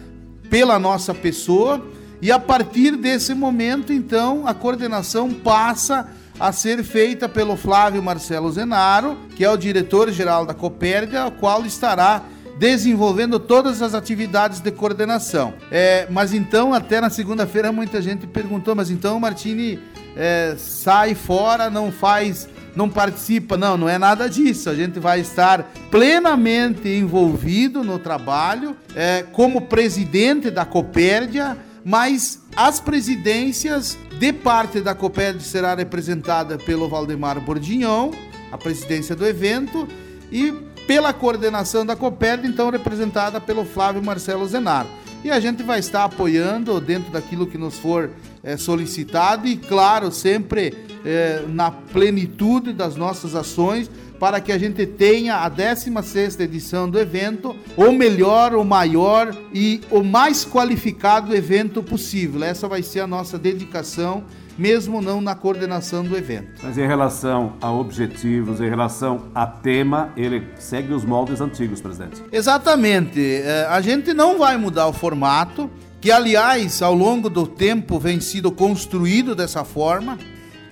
pela 0.51 0.79
nossa 0.79 1.14
pessoa, 1.14 1.83
e 2.20 2.31
a 2.31 2.38
partir 2.38 2.97
desse 2.97 3.35
momento, 3.35 3.94
então, 3.94 4.47
a 4.47 4.53
coordenação 4.53 5.31
passa 5.31 6.07
a 6.38 6.53
ser 6.53 6.83
feita 6.85 7.29
pelo 7.29 7.57
Flávio 7.57 8.03
Marcelo 8.03 8.53
Zenaro, 8.53 9.16
que 9.37 9.44
é 9.44 9.51
o 9.51 9.57
diretor-geral 9.57 10.44
da 10.44 10.53
Copérdia, 10.53 11.27
o 11.27 11.33
qual 11.33 11.64
estará 11.64 12.23
desenvolvendo 12.58 13.38
todas 13.38 13.82
as 13.82 13.94
atividades 13.94 14.60
de 14.60 14.70
coordenação. 14.70 15.54
É, 15.70 16.06
mas 16.10 16.32
então, 16.32 16.72
até 16.72 17.00
na 17.00 17.10
segunda-feira, 17.10 17.72
muita 17.72 18.00
gente 18.00 18.26
perguntou: 18.26 18.74
mas 18.74 18.90
então 18.90 19.16
o 19.16 19.20
Martini 19.20 19.80
é, 20.16 20.54
sai 20.56 21.14
fora, 21.14 21.68
não 21.68 21.90
faz, 21.90 22.48
não 22.76 22.88
participa? 22.88 23.56
Não, 23.56 23.76
não 23.76 23.88
é 23.88 23.98
nada 23.98 24.28
disso. 24.28 24.70
A 24.70 24.74
gente 24.74 24.98
vai 24.98 25.20
estar 25.20 25.70
plenamente 25.90 26.88
envolvido 26.88 27.82
no 27.82 27.98
trabalho 27.98 28.76
é, 28.94 29.24
como 29.32 29.62
presidente 29.62 30.50
da 30.50 30.64
Copérdia, 30.64 31.56
mas 31.84 32.42
as 32.56 32.80
presidências 32.80 33.98
de 34.18 34.32
parte 34.32 34.80
da 34.80 34.94
Copérdia 34.94 35.40
será 35.40 35.74
representada 35.74 36.56
pelo 36.56 36.88
Valdemar 36.88 37.40
Bordignon, 37.40 38.12
a 38.52 38.56
presidência 38.56 39.16
do 39.16 39.26
evento, 39.26 39.88
e 40.30 40.54
pela 40.87 41.12
coordenação 41.12 41.85
da 41.85 41.97
Copérdia, 41.97 42.49
então 42.49 42.70
representada 42.70 43.40
pelo 43.40 43.64
Flávio 43.64 44.03
Marcelo 44.03 44.47
Zenaro. 44.47 44.88
E 45.25 45.31
a 45.31 45.40
gente 45.40 45.62
vai 45.62 45.79
estar 45.79 46.05
apoiando 46.05 46.79
dentro 46.81 47.11
daquilo 47.11 47.47
que 47.47 47.57
nos 47.57 47.79
for 47.79 48.11
é, 48.42 48.59
solicitado 48.59 49.47
e, 49.47 49.57
claro, 49.57 50.12
sempre 50.12 50.75
é, 51.05 51.42
na 51.49 51.70
plenitude 51.70 52.75
das 52.75 52.94
nossas 52.94 53.35
ações 53.35 53.90
para 54.18 54.40
que 54.40 54.53
a 54.53 54.59
gente 54.59 54.87
tenha 54.87 55.37
a 55.37 55.50
16ª 55.50 56.40
edição 56.40 56.88
do 56.88 56.98
evento, 56.98 57.57
o 57.77 57.92
melhor, 57.92 58.55
o 58.55 58.64
maior 58.64 59.35
e 59.53 59.81
o 59.90 60.03
mais 60.03 60.44
qualificado 60.44 61.35
evento 61.35 61.83
possível. 61.83 62.42
Essa 62.42 62.68
vai 62.68 62.83
ser 62.83 63.00
a 63.00 63.07
nossa 63.07 63.38
dedicação 63.38 64.24
mesmo 64.57 65.03
não 65.03 65.20
na 65.20 65.35
coordenação 65.35 66.05
do 66.05 66.16
evento. 66.16 66.61
Mas 66.62 66.79
em 66.79 66.87
relação 66.87 67.55
a 67.61 67.72
objetivos, 67.72 68.61
em 68.61 68.68
relação 68.68 69.24
a 69.35 69.46
tema, 69.46 70.12
ele 70.16 70.46
segue 70.59 70.92
os 70.92 71.05
moldes 71.05 71.40
antigos, 71.40 71.81
presidente? 71.81 72.22
Exatamente. 72.31 73.20
É, 73.20 73.66
a 73.68 73.81
gente 73.81 74.14
não 74.14 74.38
vai 74.38 74.57
mudar 74.57 74.87
o 74.87 74.92
formato, 74.92 75.70
que 76.00 76.11
aliás, 76.11 76.83
ao 76.83 76.94
longo 76.94 77.29
do 77.29 77.46
tempo 77.46 77.98
vem 77.98 78.20
sido 78.20 78.50
construído 78.53 79.35
dessa 79.35 79.64
forma. 79.64 80.18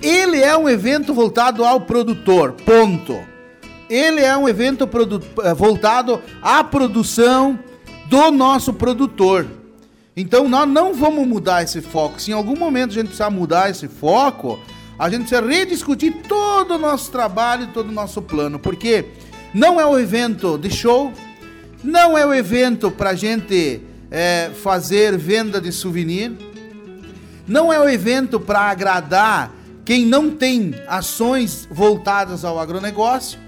Ele 0.00 0.40
é 0.40 0.57
um 0.57 0.68
evento 0.68 1.14
voltado 1.14 1.64
ao 1.64 1.81
produtor, 1.81 2.52
ponto. 2.52 3.31
Ele 3.92 4.22
é 4.22 4.35
um 4.35 4.48
evento 4.48 4.88
é, 5.44 5.52
voltado 5.52 6.22
à 6.40 6.64
produção 6.64 7.59
do 8.07 8.31
nosso 8.31 8.72
produtor. 8.72 9.46
Então 10.16 10.48
nós 10.48 10.66
não 10.66 10.94
vamos 10.94 11.28
mudar 11.28 11.62
esse 11.62 11.83
foco. 11.83 12.18
Se 12.18 12.31
em 12.31 12.35
algum 12.35 12.57
momento 12.57 12.92
a 12.92 12.94
gente 12.94 13.09
precisar 13.09 13.28
mudar 13.28 13.68
esse 13.68 13.88
foco, 13.88 14.59
a 14.98 15.11
gente 15.11 15.28
precisa 15.28 15.46
rediscutir 15.46 16.22
todo 16.26 16.76
o 16.76 16.78
nosso 16.78 17.11
trabalho, 17.11 17.68
todo 17.74 17.90
o 17.90 17.92
nosso 17.92 18.22
plano, 18.22 18.59
porque 18.59 19.05
não 19.52 19.78
é 19.78 19.85
o 19.85 19.98
evento 19.98 20.57
de 20.57 20.70
show, 20.70 21.12
não 21.85 22.16
é 22.16 22.24
o 22.24 22.33
evento 22.33 22.90
para 22.90 23.11
a 23.11 23.14
gente 23.14 23.83
é, 24.11 24.50
fazer 24.62 25.18
venda 25.18 25.61
de 25.61 25.70
souvenir, 25.70 26.33
não 27.46 27.70
é 27.70 27.78
o 27.78 27.87
evento 27.87 28.40
para 28.40 28.61
agradar 28.61 29.52
quem 29.85 30.07
não 30.07 30.31
tem 30.31 30.74
ações 30.88 31.68
voltadas 31.70 32.42
ao 32.42 32.59
agronegócio. 32.59 33.41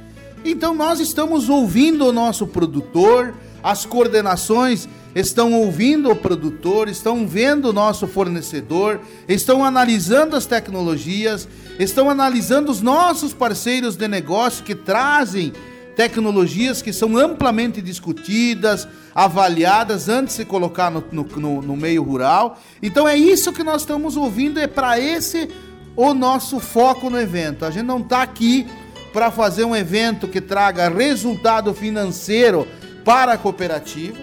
Então 0.45 0.75
nós 0.75 1.01
estamos 1.01 1.49
ouvindo 1.49 2.07
o 2.07 2.13
nosso 2.13 2.47
produtor, 2.47 3.35
as 3.63 3.87
coordenações 3.87 4.87
estão 5.15 5.55
ouvindo 5.55 6.11
o 6.11 6.17
produtor, 6.17 6.89
estão 6.89 7.27
vendo 7.27 7.71
o 7.71 7.73
nosso 7.73 8.07
fornecedor, 8.07 9.01
estão 9.27 9.65
analisando 9.65 10.37
as 10.37 10.45
tecnologias, 10.45 11.49
estão 11.79 12.11
analisando 12.11 12.71
os 12.71 12.83
nossos 12.83 13.33
parceiros 13.33 13.97
de 13.97 14.07
negócio 14.07 14.65
que 14.65 14.75
trazem 14.75 15.53
tecnologias 15.97 16.83
que 16.83 16.93
são 16.93 17.17
amplamente 17.17 17.81
discutidas, 17.81 18.87
avaliadas 19.15 20.09
antes 20.09 20.35
de 20.35 20.43
se 20.43 20.45
colocar 20.45 20.91
no, 20.91 21.03
no, 21.13 21.63
no 21.63 21.77
meio 21.77 22.03
rural. 22.03 22.61
Então 22.83 23.09
é 23.09 23.17
isso 23.17 23.53
que 23.53 23.63
nós 23.63 23.83
estamos 23.83 24.17
ouvindo, 24.17 24.59
é 24.59 24.67
para 24.67 24.99
esse 24.99 25.49
o 25.97 26.13
nosso 26.13 26.59
foco 26.59 27.09
no 27.09 27.19
evento. 27.19 27.65
A 27.65 27.71
gente 27.71 27.85
não 27.85 28.01
está 28.01 28.23
aqui 28.23 28.67
para 29.15 29.31
fazer 29.31 29.65
um 29.65 29.77
evento 29.77 30.27
que 30.27 30.41
traga 30.41 30.89
resultado 30.89 31.73
financeiro 31.73 32.67
para 33.05 33.35
a 33.35 33.39
cooperativa. 33.39 34.19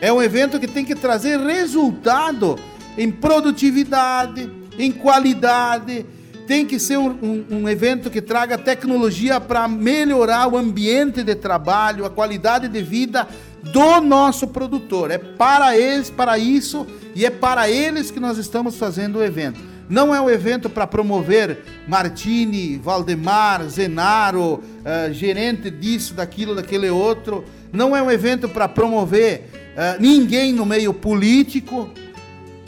É 0.00 0.12
um 0.12 0.20
evento 0.20 0.58
que 0.58 0.66
tem 0.66 0.84
que 0.84 0.96
trazer 0.96 1.38
resultado 1.38 2.58
em 2.98 3.08
produtividade, 3.08 4.50
em 4.76 4.90
qualidade. 4.90 6.04
Tem 6.44 6.66
que 6.66 6.80
ser 6.80 6.96
um, 6.96 7.10
um, 7.22 7.46
um 7.50 7.68
evento 7.68 8.10
que 8.10 8.20
traga 8.20 8.58
tecnologia 8.58 9.38
para 9.38 9.68
melhorar 9.68 10.48
o 10.48 10.58
ambiente 10.58 11.22
de 11.22 11.36
trabalho, 11.36 12.04
a 12.04 12.10
qualidade 12.10 12.66
de 12.66 12.82
vida 12.82 13.28
do 13.62 14.00
nosso 14.00 14.48
produtor. 14.48 15.12
É 15.12 15.18
para 15.18 15.78
eles, 15.78 16.10
para 16.10 16.36
isso 16.36 16.84
e 17.14 17.24
é 17.24 17.30
para 17.30 17.70
eles 17.70 18.10
que 18.10 18.18
nós 18.18 18.38
estamos 18.38 18.76
fazendo 18.76 19.20
o 19.20 19.24
evento. 19.24 19.71
Não 19.92 20.14
é 20.14 20.18
um 20.18 20.30
evento 20.30 20.70
para 20.70 20.86
promover 20.86 21.64
Martini, 21.86 22.78
Valdemar, 22.78 23.62
Zenaro, 23.68 24.54
uh, 24.54 25.12
gerente 25.12 25.70
disso, 25.70 26.14
daquilo, 26.14 26.54
daquele 26.54 26.88
outro. 26.88 27.44
Não 27.70 27.94
é 27.94 28.02
um 28.02 28.10
evento 28.10 28.48
para 28.48 28.66
promover 28.66 29.50
uh, 29.76 30.00
ninguém 30.00 30.50
no 30.50 30.64
meio 30.64 30.94
político 30.94 31.90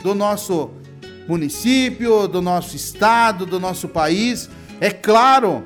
do 0.02 0.14
nosso 0.14 0.72
município, 1.26 2.28
do 2.28 2.42
nosso 2.42 2.76
estado, 2.76 3.46
do 3.46 3.58
nosso 3.58 3.88
país. 3.88 4.50
É 4.78 4.90
claro 4.90 5.64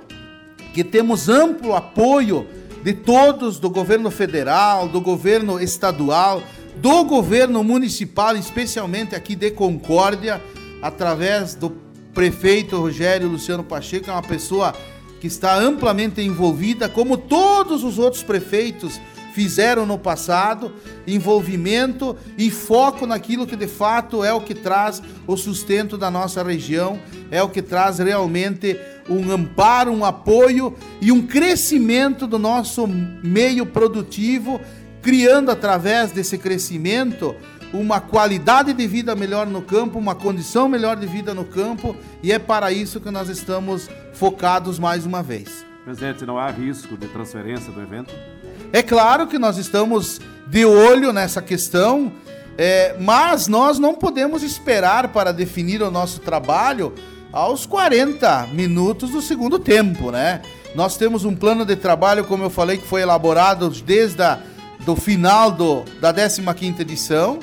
que 0.72 0.84
temos 0.84 1.28
amplo 1.28 1.74
apoio 1.74 2.46
de 2.84 2.92
todos, 2.92 3.58
do 3.58 3.68
governo 3.68 4.12
federal, 4.12 4.86
do 4.86 5.00
governo 5.00 5.60
estadual, 5.60 6.40
do 6.76 7.02
governo 7.02 7.64
municipal, 7.64 8.36
especialmente 8.36 9.16
aqui 9.16 9.34
de 9.34 9.50
Concórdia, 9.50 10.40
através 10.82 11.54
do 11.54 11.70
prefeito 12.14 12.76
Rogério 12.76 13.28
Luciano 13.28 13.62
Pacheco, 13.62 14.10
é 14.10 14.12
uma 14.12 14.22
pessoa 14.22 14.74
que 15.20 15.26
está 15.26 15.56
amplamente 15.58 16.20
envolvida, 16.20 16.88
como 16.88 17.16
todos 17.16 17.82
os 17.84 17.98
outros 17.98 18.22
prefeitos 18.22 19.00
fizeram 19.32 19.86
no 19.86 19.96
passado, 19.96 20.72
envolvimento 21.06 22.16
e 22.36 22.50
foco 22.50 23.06
naquilo 23.06 23.46
que 23.46 23.54
de 23.54 23.68
fato 23.68 24.24
é 24.24 24.32
o 24.32 24.40
que 24.40 24.54
traz 24.54 25.00
o 25.28 25.36
sustento 25.36 25.96
da 25.96 26.10
nossa 26.10 26.42
região, 26.42 26.98
é 27.30 27.40
o 27.40 27.48
que 27.48 27.62
traz 27.62 27.98
realmente 27.98 28.76
um 29.08 29.30
amparo, 29.30 29.92
um 29.92 30.04
apoio 30.04 30.74
e 31.00 31.12
um 31.12 31.24
crescimento 31.24 32.26
do 32.26 32.38
nosso 32.38 32.86
meio 32.86 33.64
produtivo, 33.64 34.60
criando 35.00 35.50
através 35.52 36.10
desse 36.10 36.36
crescimento 36.36 37.34
uma 37.72 38.00
qualidade 38.00 38.72
de 38.72 38.86
vida 38.86 39.14
melhor 39.14 39.46
no 39.46 39.62
campo, 39.62 39.98
uma 39.98 40.14
condição 40.14 40.68
melhor 40.68 40.96
de 40.96 41.06
vida 41.06 41.34
no 41.34 41.44
campo, 41.44 41.94
e 42.22 42.32
é 42.32 42.38
para 42.38 42.72
isso 42.72 43.00
que 43.00 43.10
nós 43.10 43.28
estamos 43.28 43.88
focados 44.12 44.78
mais 44.78 45.04
uma 45.04 45.22
vez. 45.22 45.64
Presidente, 45.84 46.26
não 46.26 46.38
há 46.38 46.50
risco 46.50 46.96
de 46.96 47.06
transferência 47.08 47.72
do 47.72 47.80
evento? 47.80 48.14
É 48.72 48.82
claro 48.82 49.26
que 49.26 49.38
nós 49.38 49.56
estamos 49.56 50.20
de 50.46 50.64
olho 50.64 51.12
nessa 51.12 51.40
questão, 51.40 52.12
é, 52.56 52.94
mas 52.98 53.48
nós 53.48 53.78
não 53.78 53.94
podemos 53.94 54.42
esperar 54.42 55.08
para 55.08 55.32
definir 55.32 55.82
o 55.82 55.90
nosso 55.90 56.20
trabalho 56.20 56.92
aos 57.32 57.66
40 57.66 58.48
minutos 58.52 59.10
do 59.10 59.22
segundo 59.22 59.58
tempo, 59.58 60.10
né? 60.10 60.42
Nós 60.74 60.96
temos 60.96 61.24
um 61.24 61.34
plano 61.34 61.64
de 61.64 61.76
trabalho, 61.76 62.24
como 62.24 62.44
eu 62.44 62.50
falei, 62.50 62.76
que 62.76 62.86
foi 62.86 63.00
elaborado 63.00 63.68
desde 63.70 64.22
a, 64.22 64.38
do 64.80 64.94
final 64.94 65.50
do, 65.50 65.84
da 66.00 66.12
15ª 66.12 66.80
edição. 66.80 67.38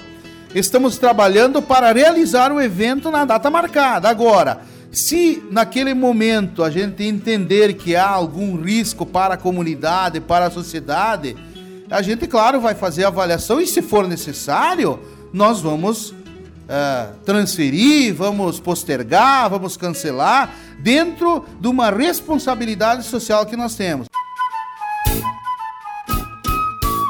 Estamos 0.56 0.98
trabalhando 0.98 1.62
para 1.62 1.92
realizar 1.92 2.50
o 2.50 2.62
evento 2.62 3.12
na 3.12 3.26
data 3.26 3.50
marcada. 3.50 4.08
Agora, 4.08 4.62
Se 4.96 5.44
naquele 5.52 5.94
momento 5.94 6.64
a 6.64 6.70
gente 6.70 7.04
entender 7.04 7.74
que 7.74 7.98
há 7.98 8.08
algum 8.08 8.56
risco 8.56 9.06
para 9.06 9.34
a 9.34 9.38
comunidade, 9.38 10.22
para 10.22 10.46
a 10.46 10.50
sociedade, 10.50 11.36
a 11.92 12.02
gente, 12.02 12.26
claro, 12.28 12.62
vai 12.62 12.74
fazer 12.74 13.04
a 13.04 13.10
avaliação 13.10 13.60
e, 13.60 13.68
se 13.68 13.82
for 13.82 14.08
necessário, 14.08 14.98
nós 15.34 15.60
vamos 15.60 16.12
uh, 16.12 17.14
transferir, 17.26 18.16
vamos 18.16 18.58
postergar, 18.62 19.50
vamos 19.50 19.76
cancelar, 19.76 20.56
dentro 20.80 21.46
de 21.60 21.68
uma 21.68 21.90
responsabilidade 21.90 23.04
social 23.04 23.46
que 23.46 23.58
nós 23.58 23.76
temos. 23.76 24.08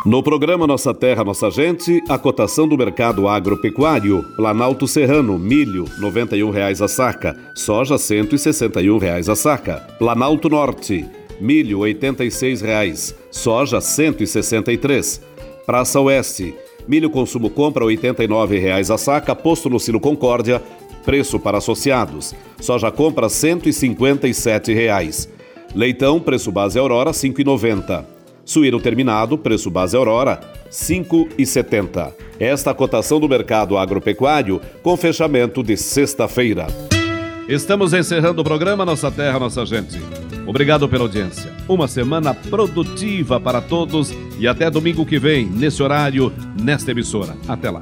No 0.05 0.21
programa 0.21 0.67
Nossa 0.67 0.93
Terra, 0.93 1.23
Nossa 1.23 1.49
Gente, 1.49 1.99
a 2.07 2.15
cotação 2.15 2.67
do 2.67 2.77
mercado 2.77 3.27
agropecuário, 3.27 4.23
Planalto 4.35 4.87
Serrano, 4.87 5.39
milho, 5.39 5.85
R$ 5.85 5.99
91,00 5.99 6.85
a 6.85 6.87
saca, 6.87 7.35
soja, 7.55 7.95
R$ 7.95 7.99
161,00 7.99 9.31
a 9.31 9.35
saca. 9.35 9.77
Planalto 9.97 10.47
Norte, 10.47 11.03
milho, 11.41 11.83
R$ 11.83 11.95
86,00, 11.95 13.15
soja, 13.31 13.77
R$ 13.77 13.81
163,00. 13.81 15.21
Praça 15.65 15.99
Oeste, 15.99 16.53
milho 16.87 17.09
consumo 17.09 17.49
compra 17.49 17.83
R$ 17.83 17.97
89,00 17.97 18.93
a 18.93 18.97
saca, 18.99 19.35
posto 19.35 19.71
no 19.71 19.79
Sino 19.79 19.99
Concórdia, 19.99 20.61
preço 21.03 21.39
para 21.39 21.57
associados. 21.57 22.35
Soja 22.61 22.91
compra 22.91 23.25
R$ 23.25 23.33
157,00. 23.33 25.29
Leitão, 25.73 26.19
preço 26.19 26.51
base 26.51 26.77
Aurora, 26.77 27.09
R$ 27.09 27.17
5,90. 27.17 28.14
Suíno 28.45 28.79
terminado, 28.79 29.37
preço 29.37 29.71
base 29.71 29.97
Aurora, 29.97 30.39
R$ 30.65 30.69
5,70. 30.69 32.13
Esta 32.39 32.73
cotação 32.73 33.19
do 33.19 33.27
mercado 33.27 33.77
agropecuário 33.77 34.61
com 34.83 34.95
fechamento 34.95 35.63
de 35.63 35.75
sexta-feira. 35.75 36.67
Estamos 37.49 37.93
encerrando 37.93 38.41
o 38.41 38.45
programa 38.45 38.85
Nossa 38.85 39.11
Terra, 39.11 39.39
Nossa 39.39 39.65
Gente. 39.65 39.99
Obrigado 40.45 40.87
pela 40.87 41.03
audiência. 41.03 41.51
Uma 41.67 41.87
semana 41.87 42.33
produtiva 42.33 43.39
para 43.39 43.61
todos 43.61 44.13
e 44.37 44.47
até 44.47 44.69
domingo 44.69 45.05
que 45.05 45.17
vem, 45.17 45.47
nesse 45.47 45.81
horário, 45.81 46.31
nesta 46.61 46.91
emissora. 46.91 47.35
Até 47.47 47.71
lá. 47.71 47.81